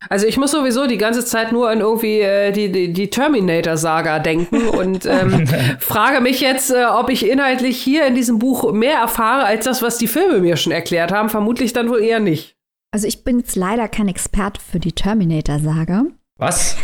[0.10, 4.20] Also ich muss sowieso die ganze Zeit nur an irgendwie äh, die, die, die Terminator-Saga
[4.20, 5.48] denken und ähm,
[5.80, 9.82] frage mich jetzt, äh, ob ich inhaltlich hier in diesem Buch mehr erfahre als das,
[9.82, 11.30] was die Filme mir schon erklärt haben.
[11.30, 12.56] Vermutlich dann wohl eher nicht.
[12.92, 16.06] Also ich bin jetzt leider kein Experte für die Terminator-Saga.
[16.42, 16.76] Was?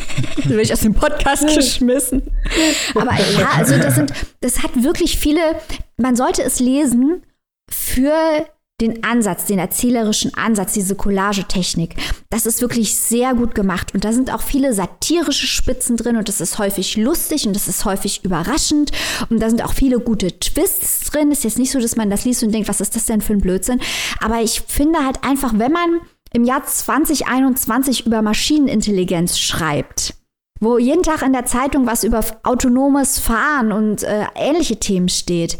[0.43, 2.21] da bin ich aus dem Podcast geschmissen.
[2.93, 5.41] Aber ja, also das sind, das hat wirklich viele,
[5.97, 7.23] man sollte es lesen
[7.67, 8.13] für
[8.79, 11.95] den Ansatz, den erzählerischen Ansatz, diese Collagetechnik.
[12.29, 13.95] Das ist wirklich sehr gut gemacht.
[13.95, 17.67] Und da sind auch viele satirische Spitzen drin und das ist häufig lustig und das
[17.67, 18.91] ist häufig überraschend.
[19.31, 21.31] Und da sind auch viele gute Twists drin.
[21.31, 23.33] Ist jetzt nicht so, dass man das liest und denkt, was ist das denn für
[23.33, 23.81] ein Blödsinn?
[24.19, 26.01] Aber ich finde halt einfach, wenn man
[26.33, 30.15] im Jahr 2021 über Maschinenintelligenz schreibt,
[30.59, 35.57] wo jeden Tag in der Zeitung was über autonomes Fahren und äh, ähnliche Themen steht,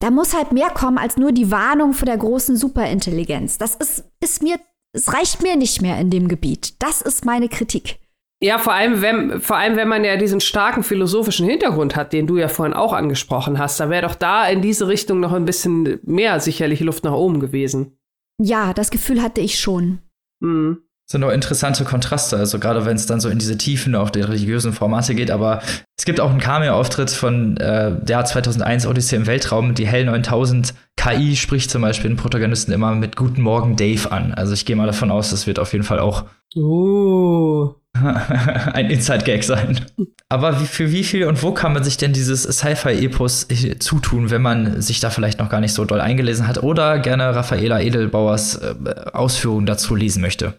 [0.00, 3.58] da muss halt mehr kommen als nur die Warnung vor der großen Superintelligenz.
[3.58, 4.56] Das ist, ist mir,
[4.92, 6.74] es reicht mir nicht mehr in dem Gebiet.
[6.82, 7.98] Das ist meine Kritik.
[8.42, 12.26] Ja, vor allem, wenn, vor allem, wenn man ja diesen starken philosophischen Hintergrund hat, den
[12.26, 15.46] du ja vorhin auch angesprochen hast, da wäre doch da in diese Richtung noch ein
[15.46, 17.96] bisschen mehr sicherlich Luft nach oben gewesen.
[18.40, 19.98] Ja, das Gefühl hatte ich schon.
[20.40, 24.08] Mhm sind noch interessante Kontraste, also gerade wenn es dann so in diese Tiefen auch
[24.08, 25.60] der religiösen Formate geht, aber
[25.98, 30.72] es gibt auch einen Cameo-Auftritt von äh, der 2001 Odyssee im Weltraum, die Hell 9000
[30.96, 34.32] KI spricht zum Beispiel den Protagonisten immer mit Guten Morgen Dave an.
[34.32, 36.24] Also ich gehe mal davon aus, das wird auf jeden Fall auch
[36.56, 37.74] oh.
[37.94, 39.80] ein Inside-Gag sein.
[40.28, 43.46] Aber wie, für wie viel und wo kann man sich denn dieses Sci-Fi-Epos
[43.78, 47.34] zutun, wenn man sich da vielleicht noch gar nicht so doll eingelesen hat oder gerne
[47.34, 48.74] Raffaela Edelbauers äh,
[49.12, 50.54] Ausführungen dazu lesen möchte?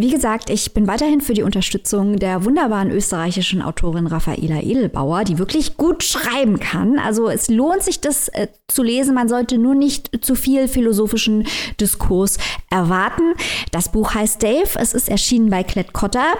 [0.00, 5.36] Wie gesagt, ich bin weiterhin für die Unterstützung der wunderbaren österreichischen Autorin Raffaela Edelbauer, die
[5.36, 6.98] wirklich gut schreiben kann.
[6.98, 9.14] Also es lohnt sich, das äh, zu lesen.
[9.14, 11.46] Man sollte nur nicht zu viel philosophischen
[11.78, 12.38] Diskurs
[12.70, 13.34] erwarten.
[13.72, 14.70] Das Buch heißt Dave.
[14.76, 16.32] Es ist erschienen bei Klett Cotta.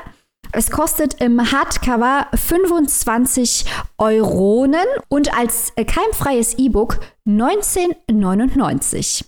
[0.53, 3.67] Es kostet im Hardcover 25
[3.99, 9.27] Euronen und als äh, keimfreies E-Book 19,99.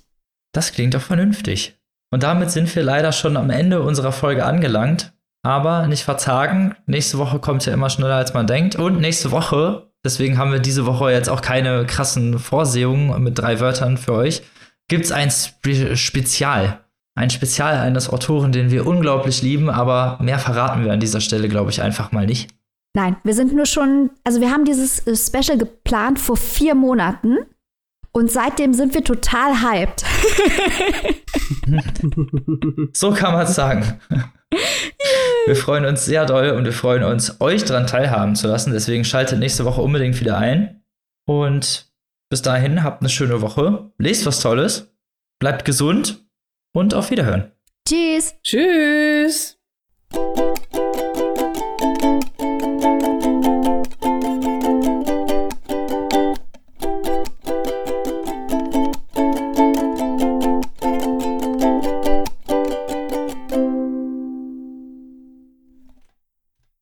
[0.54, 1.76] Das klingt doch vernünftig.
[2.12, 5.12] Und damit sind wir leider schon am Ende unserer Folge angelangt.
[5.44, 6.76] Aber nicht verzagen.
[6.86, 8.76] Nächste Woche kommt ja immer schneller, als man denkt.
[8.76, 13.58] Und nächste Woche, deswegen haben wir diese Woche jetzt auch keine krassen Vorsehungen mit drei
[13.58, 14.42] Wörtern für euch,
[14.86, 16.78] gibt es ein Spe Spezial.
[17.14, 21.48] Ein Spezial eines Autoren, den wir unglaublich lieben, aber mehr verraten wir an dieser Stelle,
[21.48, 22.50] glaube ich, einfach mal nicht.
[22.94, 27.38] Nein, wir sind nur schon, also wir haben dieses äh, Special geplant vor vier Monaten
[28.12, 30.04] und seitdem sind wir total hyped.
[32.92, 34.00] so kann man es sagen.
[35.46, 38.72] Wir freuen uns sehr doll und wir freuen uns, euch daran teilhaben zu lassen.
[38.72, 40.82] Deswegen schaltet nächste Woche unbedingt wieder ein.
[41.26, 41.90] Und
[42.30, 43.90] bis dahin habt eine schöne Woche.
[43.98, 44.92] Lest was Tolles.
[45.40, 46.24] Bleibt gesund
[46.74, 47.50] und auf Wiederhören.
[47.88, 48.34] Tschüss.
[48.42, 49.58] Tschüss.